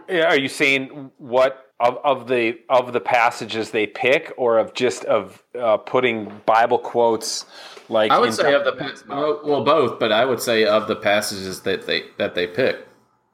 Yeah, 0.09 0.25
Are 0.25 0.39
you 0.39 0.47
saying 0.47 1.11
what 1.19 1.71
of, 1.79 1.99
of 2.03 2.27
the 2.27 2.57
of 2.67 2.93
the 2.93 2.99
passages 2.99 3.69
they 3.69 3.85
pick, 3.85 4.33
or 4.37 4.57
of 4.57 4.73
just 4.73 5.05
of 5.05 5.43
uh, 5.57 5.77
putting 5.77 6.41
Bible 6.47 6.79
quotes? 6.79 7.45
Like 7.89 8.11
I 8.11 8.17
would 8.17 8.33
say 8.33 8.55
of 8.55 8.63
the 8.65 9.03
well, 9.07 9.39
well 9.43 9.63
both, 9.63 9.99
but 9.99 10.11
I 10.11 10.25
would 10.25 10.41
say 10.41 10.65
of 10.65 10.87
the 10.87 10.95
passages 10.95 11.61
that 11.61 11.85
they 11.85 12.05
that 12.17 12.33
they 12.33 12.47
pick. 12.47 12.87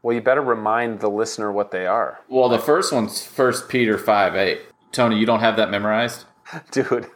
Well, 0.05 0.13
you 0.13 0.21
better 0.21 0.43
remind 0.43 0.99
the 0.99 1.09
listener 1.09 1.51
what 1.51 1.71
they 1.71 1.87
are, 1.87 2.19
Well, 2.29 2.47
the 2.47 2.59
first 2.59 2.93
one's 2.93 3.25
First 3.25 3.67
Peter 3.67 3.97
five 3.97 4.35
eight. 4.35 4.61
Tony, 4.91 5.17
you 5.17 5.25
don't 5.25 5.39
have 5.39 5.57
that 5.57 5.71
memorized? 5.71 6.25
dude. 6.71 7.07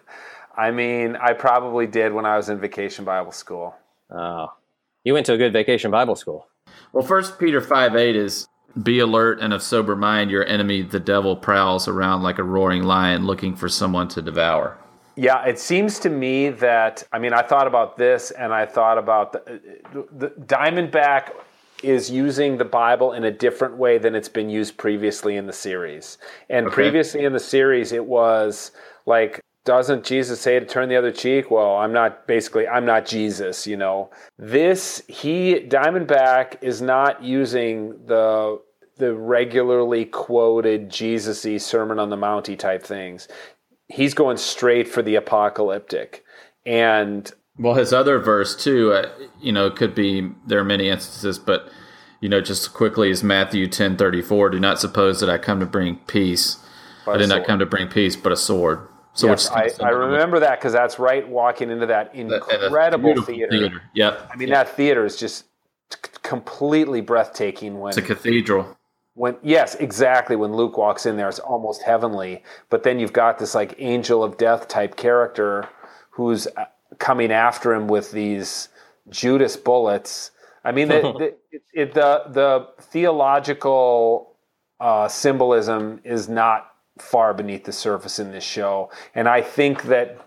I 0.58 0.72
mean, 0.72 1.16
I 1.16 1.34
probably 1.34 1.86
did 1.86 2.14
when 2.14 2.26
I 2.26 2.36
was 2.36 2.50
in 2.50 2.60
vacation 2.60 3.06
Bible 3.06 3.32
school. 3.32 3.76
Oh, 4.10 4.48
you 5.04 5.14
went 5.14 5.28
to 5.28 5.34
a 5.34 5.38
good 5.38 5.54
vacation 5.54 5.92
Bible 5.92 6.16
school. 6.16 6.48
Well, 6.92 7.06
First 7.06 7.38
Peter 7.38 7.62
five 7.62 7.96
eight 7.96 8.16
is 8.16 8.48
be 8.82 8.98
alert 8.98 9.40
and 9.40 9.54
of 9.54 9.62
sober 9.62 9.96
mind. 9.96 10.32
Your 10.32 10.44
enemy, 10.48 10.82
the 10.82 11.00
devil, 11.00 11.36
prowls 11.36 11.88
around 11.88 12.24
like 12.24 12.40
a 12.40 12.44
roaring 12.44 12.82
lion, 12.82 13.28
looking 13.28 13.56
for 13.56 13.70
someone 13.70 14.08
to 14.08 14.22
devour. 14.24 14.80
Yeah, 15.16 15.46
it 15.46 15.60
seems 15.60 16.00
to 16.00 16.10
me 16.10 16.50
that 16.50 17.04
I 17.12 17.20
mean 17.20 17.34
I 17.34 17.44
thought 17.44 17.68
about 17.68 17.98
this 17.98 18.32
and 18.32 18.52
I 18.52 18.66
thought 18.66 18.98
about 18.98 19.34
the, 19.34 19.62
the 20.12 20.30
Diamondback 20.30 21.34
is 21.84 22.10
using 22.10 22.58
the 22.58 22.66
Bible 22.66 23.14
in 23.14 23.24
a 23.24 23.32
different 23.32 23.78
way 23.78 23.98
than 23.98 24.16
it's 24.16 24.30
been 24.30 24.50
used 24.50 24.78
previously 24.78 25.36
in 25.36 25.48
the 25.48 25.54
series. 25.54 26.18
And 26.50 26.68
Okay. 26.68 26.74
previously 26.76 27.26
in 27.26 27.34
the 27.34 27.40
series 27.40 27.92
it 27.92 28.06
was 28.06 28.72
like 29.06 29.42
doesn't 29.66 30.04
Jesus 30.04 30.40
say 30.40 30.60
to 30.60 30.66
turn 30.66 30.90
the 30.90 30.96
other 30.96 31.12
cheek? 31.12 31.52
Well, 31.52 31.76
I'm 31.78 31.94
not 31.94 32.26
basically 32.28 32.68
I'm 32.68 32.86
not 32.86 33.06
Jesus, 33.06 33.68
you 33.68 33.78
know. 33.78 34.10
This 34.38 35.04
he 35.08 35.56
Diamondback 35.68 36.58
is 36.62 36.82
not 36.82 37.24
using 37.24 38.06
the 38.06 38.62
the 38.98 39.14
regularly 39.14 40.06
quoted 40.06 40.90
Jesus-y 40.90 41.58
Sermon 41.58 42.00
on 42.00 42.10
the 42.10 42.18
Mounty 42.18 42.56
type 42.56 42.84
things 42.84 43.28
he's 43.90 44.14
going 44.14 44.38
straight 44.38 44.88
for 44.88 45.02
the 45.02 45.16
apocalyptic 45.16 46.24
and 46.66 47.32
Well, 47.60 47.74
his 47.74 47.92
other 47.92 48.20
verse 48.20 48.56
too, 48.56 48.94
uh, 48.94 49.10
you 49.42 49.52
know, 49.52 49.70
could 49.70 49.94
be 49.94 50.32
there 50.48 50.60
are 50.60 50.64
many 50.64 50.90
instances, 50.90 51.38
but 51.38 51.70
you 52.22 52.30
know, 52.30 52.42
just 52.42 52.74
quickly 52.74 53.10
is 53.12 53.24
Matthew 53.24 53.68
ten 53.68 53.98
thirty 53.98 54.22
four. 54.22 54.50
Do 54.50 54.60
not 54.60 54.80
suppose 54.80 55.20
that 55.20 55.30
I 55.30 55.38
come 55.38 55.60
to 55.60 55.66
bring 55.66 55.98
peace. 56.08 56.58
I 57.06 57.18
did 57.18 57.30
not 57.30 57.46
come 57.46 57.60
to 57.60 57.66
bring 57.66 57.88
peace, 57.88 58.16
but 58.16 58.32
a 58.32 58.38
sword. 58.38 58.88
So 59.14 59.28
yes, 59.28 59.50
I, 59.50 59.70
I 59.82 59.90
remember 59.90 60.40
that 60.40 60.60
because 60.60 60.72
that's 60.72 61.00
right 61.00 61.28
walking 61.28 61.70
into 61.70 61.88
that 61.88 62.14
incredible 62.16 63.14
beautiful 63.14 63.34
theater. 63.34 63.82
Yep, 63.94 64.30
i 64.32 64.36
mean 64.38 64.50
that 64.50 64.70
theater 64.70 65.04
is 65.04 65.18
just 65.18 65.46
c- 65.92 65.98
completely 66.24 67.02
breathtaking 67.02 67.80
when 67.80 67.90
it's 67.90 67.98
a 67.98 68.02
cathedral. 68.02 68.78
when 69.16 69.36
yes 69.42 69.76
exactly 69.76 70.36
when 70.36 70.54
luke 70.54 70.78
walks 70.78 71.06
in 71.06 71.18
there 71.18 71.28
it's 71.28 71.40
almost 71.40 71.82
heavenly 71.82 72.44
but 72.70 72.84
then 72.84 73.00
you've 73.00 73.12
got 73.12 73.40
this 73.40 73.56
like 73.56 73.74
angel 73.80 74.24
of 74.24 74.38
death 74.38 74.68
type 74.68 74.96
character 74.96 75.68
who's 76.12 76.48
uh, 76.56 76.66
coming 76.98 77.32
after 77.32 77.74
him 77.74 77.88
with 77.88 78.12
these 78.12 78.70
judas 79.10 79.56
bullets. 79.56 80.32
I 80.64 80.72
mean 80.72 80.88
the, 80.88 81.02
the, 81.52 81.60
it, 81.74 81.94
the, 81.94 82.24
the 82.28 82.68
theological 82.82 84.36
uh, 84.80 85.08
symbolism 85.08 86.02
is 86.04 86.30
not 86.30 86.72
far 87.00 87.34
beneath 87.34 87.64
the 87.64 87.72
surface 87.72 88.20
in 88.20 88.32
this 88.32 88.44
show. 88.44 88.92
And 89.16 89.28
i 89.28 89.42
think 89.42 89.84
that 89.84 90.20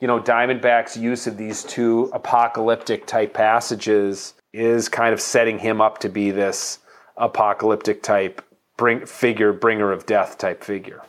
you 0.00 0.06
know 0.06 0.20
diamondback's 0.20 0.96
use 0.96 1.26
of 1.26 1.36
these 1.36 1.62
two 1.64 2.10
apocalyptic 2.12 3.06
type 3.06 3.34
passages 3.34 4.34
is 4.52 4.88
kind 4.88 5.12
of 5.12 5.20
setting 5.20 5.58
him 5.58 5.80
up 5.80 5.98
to 5.98 6.08
be 6.08 6.30
this 6.30 6.78
apocalyptic 7.16 8.02
type 8.02 8.42
bring 8.76 9.04
figure 9.06 9.52
bringer 9.52 9.92
of 9.92 10.06
death 10.06 10.38
type 10.38 10.64
figure 10.64 11.02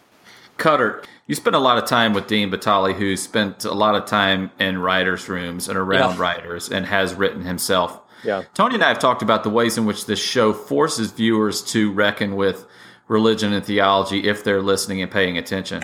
Kutter, 0.62 1.04
you 1.28 1.36
spent 1.36 1.56
a 1.56 1.60
lot 1.60 1.78
of 1.78 1.86
time 1.86 2.14
with 2.14 2.28
Dean 2.28 2.52
Batali, 2.52 2.94
who 2.94 3.16
spent 3.18 3.66
a 3.66 3.74
lot 3.74 3.96
of 3.96 4.06
time 4.06 4.52
in 4.60 4.78
writers' 4.78 5.28
rooms 5.28 5.68
and 5.68 5.78
around 5.78 6.16
Yeah. 6.16 6.22
writers 6.22 6.70
and 6.70 6.86
has 6.86 7.14
written 7.16 7.44
himself. 7.44 8.00
Yeah. 8.24 8.44
Tony 8.54 8.76
and 8.76 8.84
I 8.84 8.90
have 8.90 9.00
talked 9.00 9.22
about 9.22 9.44
the 9.44 9.50
ways 9.50 9.78
in 9.78 9.86
which 9.86 10.06
this 10.06 10.20
show 10.20 10.54
forces 10.54 11.12
viewers 11.12 11.62
to 11.72 11.92
reckon 11.92 12.36
with 12.36 12.68
religion 13.08 13.52
and 13.54 13.66
theology 13.66 14.28
if 14.28 14.44
they're 14.44 14.62
listening 14.62 15.02
and 15.02 15.10
paying 15.12 15.38
attention. 15.38 15.84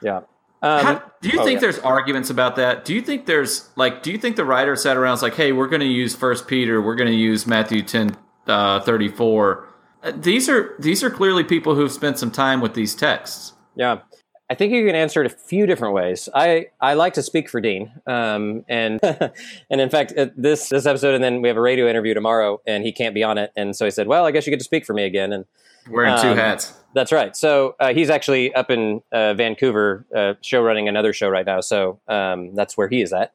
Yeah. 0.00 0.20
Um, 0.62 0.84
How, 0.84 1.02
do 1.20 1.28
you 1.28 1.40
oh, 1.40 1.44
think 1.44 1.56
yeah. 1.56 1.60
there's 1.60 1.78
arguments 1.80 2.30
about 2.30 2.56
that? 2.56 2.84
Do 2.84 2.94
you 2.94 3.02
think 3.02 3.26
there's 3.26 3.68
like, 3.76 4.02
do 4.02 4.10
you 4.10 4.18
think 4.18 4.36
the 4.36 4.44
writer 4.44 4.74
sat 4.74 4.96
around 4.96 5.10
and 5.10 5.14
was 5.14 5.22
like, 5.22 5.34
hey, 5.34 5.52
we're 5.52 5.68
going 5.68 5.80
to 5.80 5.86
use 5.86 6.14
First 6.16 6.48
Peter, 6.48 6.80
we're 6.80 6.96
going 6.96 7.10
to 7.10 7.16
use 7.16 7.46
Matthew 7.46 7.82
10, 7.82 8.16
uh, 8.46 8.80
34. 8.80 9.68
Uh, 10.02 10.12
These 10.16 10.48
are 10.48 10.74
these 10.78 11.02
are 11.04 11.10
clearly 11.10 11.44
people 11.44 11.74
who've 11.74 11.92
spent 11.92 12.18
some 12.18 12.30
time 12.30 12.60
with 12.60 12.74
these 12.74 12.94
texts. 12.94 13.52
Yeah. 13.76 14.00
I 14.48 14.54
think 14.54 14.72
you 14.72 14.86
can 14.86 14.94
answer 14.94 15.20
it 15.22 15.26
a 15.26 15.34
few 15.34 15.66
different 15.66 15.92
ways. 15.94 16.28
I, 16.32 16.68
I 16.80 16.94
like 16.94 17.14
to 17.14 17.22
speak 17.22 17.48
for 17.48 17.60
Dean, 17.60 17.90
um, 18.06 18.64
and 18.68 19.00
and 19.70 19.80
in 19.80 19.90
fact, 19.90 20.12
uh, 20.16 20.26
this 20.36 20.68
this 20.68 20.86
episode, 20.86 21.16
and 21.16 21.24
then 21.24 21.42
we 21.42 21.48
have 21.48 21.56
a 21.56 21.60
radio 21.60 21.88
interview 21.88 22.14
tomorrow, 22.14 22.60
and 22.64 22.84
he 22.84 22.92
can't 22.92 23.12
be 23.12 23.24
on 23.24 23.38
it, 23.38 23.50
and 23.56 23.74
so 23.74 23.84
he 23.84 23.90
said, 23.90 24.06
"Well, 24.06 24.24
I 24.24 24.30
guess 24.30 24.46
you 24.46 24.52
get 24.52 24.60
to 24.60 24.64
speak 24.64 24.86
for 24.86 24.94
me 24.94 25.02
again." 25.04 25.32
And 25.32 25.46
Wearing 25.90 26.20
two 26.20 26.28
Um, 26.30 26.36
hats. 26.36 26.72
that's 26.94 27.10
right. 27.12 27.36
So 27.36 27.74
uh, 27.80 27.92
he's 27.92 28.08
actually 28.10 28.52
up 28.54 28.70
in 28.72 29.02
uh, 29.12 29.34
Vancouver, 29.34 30.04
uh, 30.14 30.34
show 30.42 30.60
running 30.62 30.88
another 30.88 31.12
show 31.12 31.28
right 31.28 31.46
now. 31.46 31.60
So 31.60 31.98
um, 32.08 32.54
that's 32.56 32.76
where 32.76 32.88
he 32.88 33.02
is 33.02 33.12
at. 33.12 33.32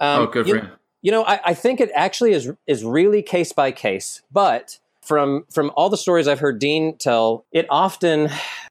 Um, 0.00 0.22
oh, 0.22 0.26
good 0.26 0.46
you- 0.48 0.54
for 0.54 0.60
him. 0.66 0.70
you 1.02 1.10
know, 1.12 1.24
I, 1.24 1.40
I 1.46 1.54
think 1.54 1.80
it 1.80 1.90
actually 1.94 2.32
is 2.32 2.50
is 2.66 2.84
really 2.84 3.22
case 3.22 3.52
by 3.52 3.70
case, 3.70 4.22
but 4.32 4.78
from 5.08 5.46
from 5.50 5.72
all 5.74 5.88
the 5.88 5.96
stories 5.96 6.28
I've 6.28 6.38
heard 6.38 6.58
Dean 6.60 6.96
tell, 6.98 7.44
it 7.50 7.66
often 7.70 8.28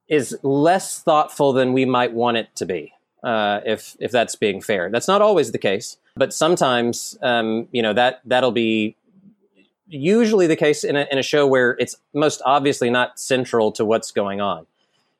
is 0.07 0.37
less 0.43 0.99
thoughtful 1.01 1.51
than 1.51 1.73
we 1.73 1.83
might 1.83 2.13
want 2.13 2.37
it 2.37 2.55
to 2.55 2.65
be. 2.65 2.93
Uh, 3.23 3.59
if 3.65 3.97
if 3.99 4.11
that's 4.11 4.35
being 4.35 4.61
fair, 4.61 4.89
that's 4.91 5.07
not 5.07 5.21
always 5.21 5.51
the 5.51 5.57
case, 5.57 5.97
but 6.15 6.31
sometimes 6.33 7.17
um, 7.23 7.67
you 7.71 7.81
know 7.81 7.91
that 7.93 8.21
that'll 8.23 8.51
be 8.51 8.95
usually 9.89 10.47
the 10.47 10.55
case 10.55 10.83
in 10.83 10.95
a, 10.95 11.07
in 11.11 11.17
a 11.17 11.23
show 11.23 11.47
where 11.47 11.75
it's 11.79 11.95
most 12.13 12.41
obviously 12.45 12.89
not 12.89 13.19
central 13.19 13.71
to 13.71 13.83
what's 13.83 14.11
going 14.11 14.39
on. 14.39 14.67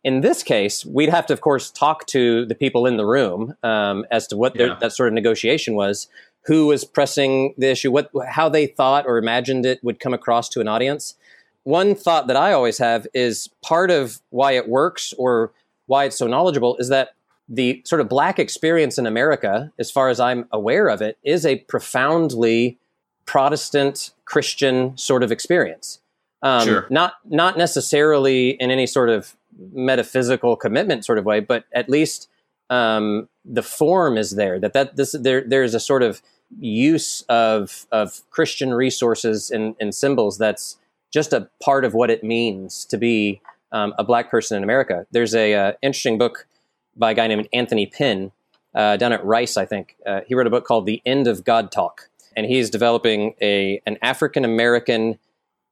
In 0.04 0.22
this 0.22 0.44
case, 0.44 0.86
we'd 0.86 1.10
have 1.10 1.26
to, 1.28 1.34
of 1.34 1.42
course, 1.42 1.72
talk 1.72 2.06
to 2.08 2.46
the 2.46 2.56
people 2.56 2.86
in 2.86 2.98
the 2.98 3.06
room 3.06 3.56
um, 3.64 4.06
as 4.12 4.28
to 4.28 4.38
what 4.38 4.54
their, 4.54 4.68
Yeah. 4.68 4.78
that 4.80 4.92
sort 4.94 5.08
of 5.08 5.14
negotiation 5.14 5.74
was, 5.76 6.08
who 6.48 6.68
was 6.68 6.86
pressing 6.86 7.54
the 7.58 7.70
issue, 7.70 7.92
what 7.92 8.10
how 8.30 8.50
they 8.50 8.66
thought 8.66 9.06
or 9.06 9.18
imagined 9.18 9.66
it 9.66 9.84
would 9.84 10.00
come 10.00 10.14
across 10.14 10.50
to 10.50 10.62
an 10.62 10.68
audience. 10.68 11.16
One 11.64 11.94
thought 11.94 12.28
that 12.28 12.38
I 12.38 12.54
always 12.54 12.78
have 12.78 13.06
is 13.14 13.50
part 13.62 13.92
of 13.92 14.22
why 14.30 14.54
it 14.54 14.70
works 14.70 15.14
or 15.18 15.52
why 15.88 16.06
it's 16.06 16.18
so 16.18 16.26
knowledgeable 16.28 16.78
is 16.78 16.88
that 16.88 17.10
the 17.50 17.82
sort 17.86 18.02
of 18.02 18.10
black 18.10 18.40
experience 18.40 18.98
in 18.98 19.06
America, 19.06 19.72
as 19.78 19.92
far 19.92 20.10
as 20.10 20.20
I'm 20.20 20.48
aware 20.52 20.88
of 20.88 21.02
it, 21.02 21.18
is 21.24 21.46
a 21.46 21.58
profoundly 21.60 22.78
Protestant 23.26 24.12
Christian 24.24 24.98
sort 24.98 25.24
of 25.24 25.32
experience. 25.32 26.00
Um, 26.42 26.66
Sure. 26.66 26.88
Not 26.90 27.16
not 27.26 27.58
necessarily 27.58 28.52
in 28.52 28.72
any 28.72 28.88
sort 28.88 29.10
of 29.10 29.36
metaphysical 29.74 30.56
commitment 30.56 31.04
sort 31.04 31.18
of 31.18 31.26
way, 31.26 31.42
but 31.42 31.66
at 31.74 31.90
least 31.90 32.30
um, 32.70 33.28
the 33.44 33.64
form 33.64 34.18
is 34.18 34.32
there. 34.32 34.60
That 34.60 34.74
that 34.74 34.96
this 34.96 35.14
there 35.20 35.42
there's 35.42 35.74
a 35.74 35.80
sort 35.80 36.04
of 36.04 36.22
use 36.60 37.24
of 37.30 37.86
of 37.92 38.22
Christian 38.30 38.74
resources 38.74 39.52
and, 39.52 39.76
and 39.80 39.94
symbols 39.94 40.38
that's 40.38 40.78
just 41.12 41.34
a 41.34 41.50
part 41.62 41.86
of 41.86 41.94
what 41.94 42.10
it 42.10 42.24
means 42.24 42.86
to 42.86 42.98
be 42.98 43.42
um, 43.72 43.94
a 43.98 44.04
black 44.04 44.30
person 44.30 44.58
in 44.58 44.64
America. 44.64 45.06
There's 45.12 45.36
a 45.36 45.54
uh, 45.54 45.72
interesting 45.82 46.18
book 46.18 46.48
by 46.96 47.12
a 47.12 47.14
guy 47.14 47.28
named 47.28 47.48
Anthony 47.54 47.86
Pinn 47.86 48.32
uh, 48.74 48.98
down 48.98 49.14
at 49.14 49.24
Rice, 49.26 49.58
I 49.58 49.66
think. 49.66 49.96
Uh, 50.06 50.22
he 50.28 50.36
wrote 50.36 50.48
a 50.48 50.50
book 50.50 50.66
called 50.66 50.86
The 50.86 51.02
End 51.06 51.28
of 51.28 51.44
God 51.44 51.72
Talk, 51.72 52.10
and 52.36 52.46
he's 52.46 52.70
developing 52.70 53.36
a 53.42 53.82
an 53.86 53.98
African 54.02 54.46
American 54.46 55.20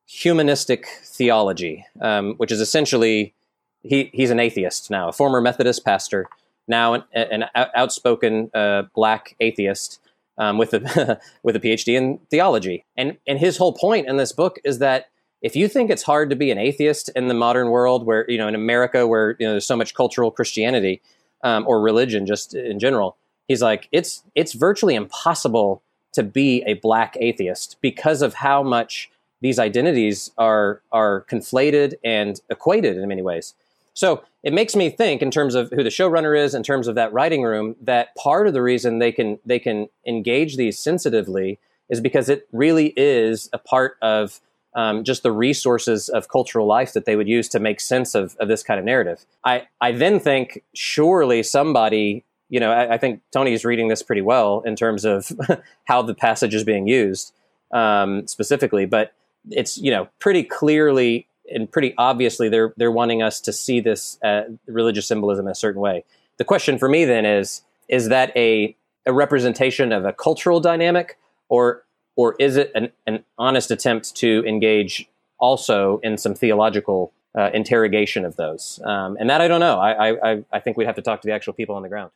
humanistic 0.08 0.88
theology, 1.04 1.86
um, 2.02 2.36
which 2.36 2.52
is 2.52 2.62
essentially 2.62 3.34
he, 3.82 4.10
he's 4.14 4.32
an 4.32 4.40
atheist 4.40 4.90
now, 4.90 5.10
a 5.10 5.14
former 5.14 5.42
Methodist 5.42 5.86
pastor, 5.86 6.28
now 6.68 6.94
an, 6.94 7.04
an 7.14 7.46
outspoken 7.56 8.50
uh, 8.54 8.84
black 8.94 9.36
atheist 9.40 10.00
um, 10.38 10.58
with 10.58 10.74
a 10.74 11.20
with 11.44 11.56
a 11.56 11.60
PhD 11.60 11.96
in 11.96 12.20
theology. 12.30 12.86
And 12.96 13.18
and 13.28 13.40
his 13.40 13.58
whole 13.58 13.74
point 13.74 14.08
in 14.08 14.18
this 14.18 14.32
book 14.32 14.60
is 14.64 14.80
that 14.80 15.10
if 15.42 15.56
you 15.56 15.68
think 15.68 15.90
it's 15.90 16.04
hard 16.04 16.30
to 16.30 16.36
be 16.36 16.52
an 16.52 16.58
atheist 16.58 17.10
in 17.16 17.28
the 17.28 17.34
modern 17.34 17.70
world, 17.70 18.06
where 18.06 18.30
you 18.30 18.38
know 18.38 18.48
in 18.48 18.56
America 18.56 19.08
where 19.08 19.36
you 19.40 19.46
know 19.46 19.52
there's 19.52 19.66
so 19.66 19.78
much 19.78 19.94
cultural 19.94 20.32
Christianity 20.32 21.02
um, 21.44 21.66
or 21.68 21.82
religion 21.82 22.26
just 22.26 22.54
in 22.56 22.80
general, 22.80 23.18
he's 23.48 23.62
like 23.62 23.88
it's 23.92 24.24
it's 24.34 24.54
virtually 24.54 24.96
impossible 24.96 25.82
to 26.14 26.24
be 26.24 26.64
a 26.66 26.76
black 26.76 27.18
atheist 27.20 27.78
because 27.82 28.22
of 28.22 28.36
how 28.36 28.64
much 28.64 29.12
these 29.42 29.60
identities 29.60 30.32
are 30.38 30.82
are 30.92 31.26
conflated 31.30 31.96
and 32.04 32.42
equated 32.50 32.98
in 32.98 33.08
many 33.08 33.22
ways. 33.22 33.54
So 33.94 34.24
it 34.46 34.54
makes 34.54 34.76
me 34.76 34.92
think, 34.92 35.24
in 35.24 35.32
terms 35.32 35.56
of 35.56 35.72
who 35.72 35.84
the 35.84 35.90
showrunner 35.90 36.38
is, 36.38 36.54
in 36.54 36.62
terms 36.62 36.88
of 36.88 36.94
that 36.96 37.12
writing 37.12 37.42
room, 37.42 37.76
that 37.82 38.16
part 38.16 38.48
of 38.48 38.54
the 38.54 38.62
reason 38.62 39.00
they 39.00 39.12
can 39.12 39.40
they 39.44 39.58
can 39.58 39.90
engage 40.06 40.56
these 40.56 40.78
sensitively 40.78 41.58
is 41.90 42.00
because 42.00 42.30
it 42.30 42.48
really 42.52 42.94
is 42.96 43.50
a 43.54 43.58
part 43.58 43.98
of 44.04 44.40
um, 44.76 45.04
just 45.04 45.24
the 45.24 45.32
resources 45.32 46.10
of 46.10 46.30
cultural 46.30 46.68
life 46.68 46.94
that 46.94 47.06
they 47.06 47.16
would 47.16 47.28
use 47.28 47.50
to 47.50 47.60
make 47.60 47.80
sense 47.80 48.14
of, 48.14 48.36
of 48.40 48.48
this 48.48 48.62
kind 48.62 48.80
of 48.80 48.86
narrative. 48.86 49.26
I, 49.44 49.68
I 49.82 49.94
then 49.94 50.20
think 50.20 50.64
surely 50.74 51.44
somebody, 51.44 52.24
you 52.50 52.60
know, 52.60 52.72
I, 52.72 52.96
I 52.96 52.98
think 52.98 53.22
Tony's 53.32 53.64
reading 53.64 53.88
this 53.88 54.04
pretty 54.04 54.22
well 54.22 54.62
in 54.66 54.76
terms 54.76 55.06
of 55.06 55.32
how 55.86 56.02
the 56.02 56.14
passage 56.14 56.54
is 56.54 56.64
being 56.64 56.88
used 56.88 57.34
um, 57.72 58.28
specifically, 58.28 58.86
but 58.86 59.14
it's, 59.50 59.78
you 59.78 59.92
know, 59.92 60.10
pretty 60.20 60.44
clearly 60.44 61.28
and 61.54 61.72
pretty 61.72 61.94
obviously 61.98 62.50
they're 62.50 62.74
they're 62.78 62.92
wanting 62.92 63.22
us 63.22 63.40
to 63.42 63.54
see 63.54 63.80
this 63.80 64.18
uh, 64.24 64.44
religious 64.68 65.08
symbolism 65.08 65.46
in 65.48 65.52
a 65.52 65.56
certain 65.56 65.82
way. 65.82 66.04
The 66.38 66.44
question 66.44 66.78
for 66.78 66.90
me 66.90 67.06
then 67.06 67.26
is 67.26 67.62
is 67.88 68.10
that 68.10 68.36
a 68.36 68.76
a 69.06 69.14
representation 69.14 69.92
of 69.92 70.06
a 70.06 70.14
cultural 70.14 70.60
dynamic 70.60 71.18
or 71.50 71.84
or 72.16 72.36
is 72.40 72.58
it 72.58 72.72
an, 72.76 72.92
an 73.06 73.24
honest 73.38 73.72
attempt 73.72 74.16
to 74.16 74.44
engage 74.48 75.08
also 75.38 76.00
in 76.02 76.18
some 76.18 76.34
theological 76.34 77.12
uh, 77.38 77.50
interrogation 77.54 78.24
of 78.26 78.38
those? 78.38 78.80
Um, 78.84 79.18
and 79.20 79.30
that 79.30 79.42
I 79.42 79.48
don't 79.48 79.60
know. 79.60 79.80
I, 79.80 80.32
I 80.34 80.44
I 80.52 80.60
think 80.60 80.78
we'd 80.78 80.88
have 80.88 80.96
to 80.96 81.02
talk 81.02 81.22
to 81.22 81.28
the 81.28 81.34
actual 81.34 81.54
people 81.54 81.76
on 81.76 81.84
the 81.84 81.90
ground. 81.90 82.12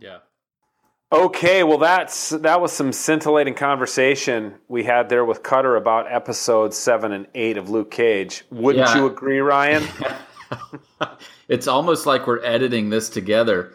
Yeah, 0.00 0.18
Okay, 1.12 1.62
well 1.62 1.78
that's 1.78 2.30
that 2.30 2.60
was 2.60 2.72
some 2.72 2.92
scintillating 2.92 3.54
conversation 3.54 4.54
we 4.68 4.82
had 4.84 5.08
there 5.08 5.24
with 5.24 5.42
Kutter 5.42 5.76
about 5.76 6.10
episodes 6.12 6.76
seven 6.76 7.12
and 7.12 7.26
eight 7.34 7.56
of 7.56 7.70
Luke 7.70 7.90
Cage. 7.90 8.44
Wouldn't 8.50 8.88
Yeah. 8.88 8.96
you 8.96 9.06
agree, 9.06 9.38
Ryan? 9.38 9.86
it's 11.48 11.68
almost 11.68 12.06
like 12.06 12.26
we're 12.26 12.42
editing 12.44 12.90
this 12.90 13.08
together. 13.08 13.72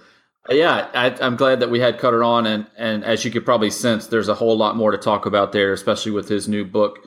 Uh, 0.50 0.54
yeah, 0.54 0.89
I, 0.94 1.15
I'm 1.22 1.36
glad 1.36 1.60
that 1.62 1.70
we 1.70 1.80
had 1.80 1.98
Kutter 2.00 2.26
on, 2.26 2.46
and 2.46 2.68
and 2.78 3.06
as 3.06 3.24
you 3.24 3.32
could 3.32 3.46
probably 3.46 3.70
sense, 3.70 4.08
there's 4.08 4.28
a 4.30 4.36
whole 4.36 4.58
lot 4.58 4.76
more 4.76 4.92
to 4.92 4.98
talk 4.98 5.26
about 5.26 5.52
there, 5.52 5.72
especially 5.72 6.12
with 6.12 6.28
his 6.28 6.48
new 6.48 6.65
book 6.65 7.00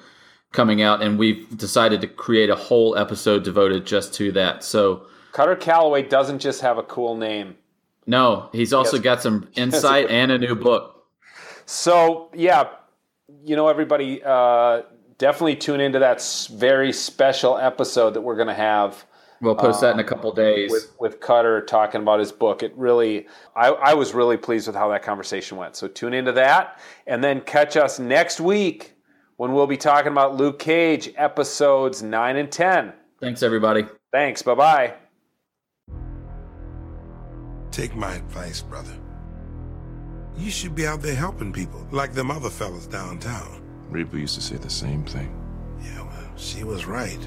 coming 0.53 0.83
out, 0.83 1.03
and 1.03 1.19
we've 1.19 1.57
decided 1.57 2.01
to 2.03 2.07
create 2.07 2.49
a 2.51 2.57
whole 2.57 2.97
episode 2.97 3.43
devoted 3.43 3.85
just 3.87 4.15
to 4.15 4.33
that. 4.33 4.63
So. 4.65 5.07
Kutter 5.33 5.59
Callaway 5.59 6.03
doesn't 6.03 6.41
just 6.41 6.61
have 6.61 6.77
a 6.77 6.83
cool 6.83 7.17
name. 7.17 7.57
No, 8.07 8.49
he's 8.53 8.73
also 8.73 8.97
Yes. 8.97 9.05
got 9.05 9.23
some 9.23 9.49
insight 9.55 10.11
and 10.11 10.31
a 10.33 10.39
new 10.39 10.55
book. 10.55 11.05
So 11.67 12.31
yeah, 12.35 12.69
you 13.45 13.57
know 13.57 13.69
everybody, 13.69 14.23
uh, 14.25 14.83
definitely 15.19 15.57
tune 15.57 15.81
into 15.81 15.99
that 16.01 16.21
very 16.53 16.93
special 16.93 17.57
episode 17.59 18.15
that 18.15 18.21
we're 18.21 18.37
going 18.37 18.49
to 18.49 18.55
have 18.55 19.05
We'll 19.41 19.57
post 19.57 19.81
that 19.81 19.93
in 19.95 19.99
a 19.99 20.05
couple 20.05 20.31
days. 20.33 20.71
with 20.71 20.93
with 21.01 21.19
Kutter 21.21 21.67
talking 21.67 22.01
about 22.01 22.21
his 22.21 22.31
book. 22.31 22.63
It 22.63 22.73
really, 22.77 23.27
I, 23.57 23.69
I 23.71 23.95
was 23.95 24.15
really 24.15 24.37
pleased 24.37 24.69
with 24.69 24.77
how 24.77 24.89
that 24.91 25.03
conversation 25.03 25.57
went. 25.59 25.75
So 25.75 25.89
tune 25.89 26.15
into 26.15 26.31
that, 26.33 26.79
and 27.09 27.23
then 27.25 27.41
catch 27.41 27.77
us 27.77 27.99
next 27.99 28.41
week 28.41 28.95
when 29.39 29.53
we'll 29.53 29.67
be 29.67 29.77
talking 29.77 30.13
about 30.13 30.37
Luke 30.37 30.61
Cage 30.61 31.11
episodes 31.17 32.03
nine 32.05 32.37
and 32.37 32.53
ten. 32.53 32.93
Thanks, 33.21 33.43
everybody. 33.43 33.85
Thanks. 34.13 34.43
Bye 34.43 34.55
bye. 34.55 34.95
Take 37.73 37.97
my 37.97 38.15
advice, 38.17 38.61
brother. 38.61 38.93
You 40.37 40.51
should 40.51 40.75
be 40.75 40.87
out 40.87 41.01
there 41.01 41.15
helping 41.15 41.55
people, 41.55 41.87
like 41.91 42.13
them 42.13 42.31
other 42.31 42.51
fellas 42.51 42.87
downtown. 42.87 43.63
Reva 43.89 44.19
used 44.19 44.35
to 44.35 44.43
say 44.43 44.57
the 44.57 44.69
same 44.69 45.05
thing. 45.07 45.35
Yeah, 45.83 46.03
well, 46.03 46.33
she 46.37 46.65
was 46.65 46.85
right. 46.85 47.19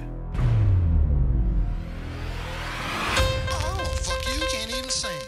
Oh, 3.49 3.97
fuck 4.03 4.27
you, 4.27 4.35
you 4.39 4.47
can't 4.51 4.69
even 4.69 4.87
sing. 4.87 5.19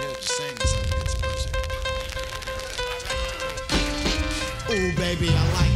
Yeah, 0.00 0.12
just 0.14 0.32
sing 0.32 0.56
something 0.56 0.98
gets 0.98 1.14
pussy. 1.14 1.50
Oh, 4.68 4.92
baby, 4.96 5.28
I 5.28 5.52
like 5.52 5.69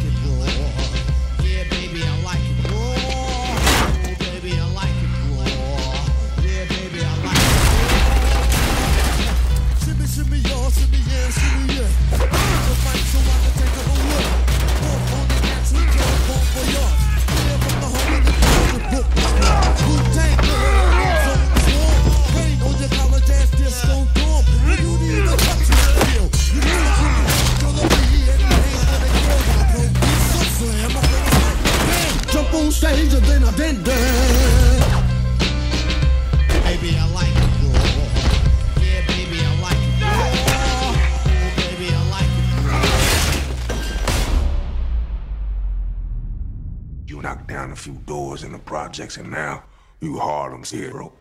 projects, 48.94 49.16
and 49.16 49.28
now 49.28 49.64
you 50.00 50.20
Harlem's 50.20 50.70
hero. 50.70 51.12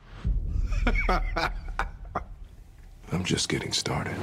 I'm 3.12 3.24
just 3.24 3.50
getting 3.50 3.74
started. 3.74 4.16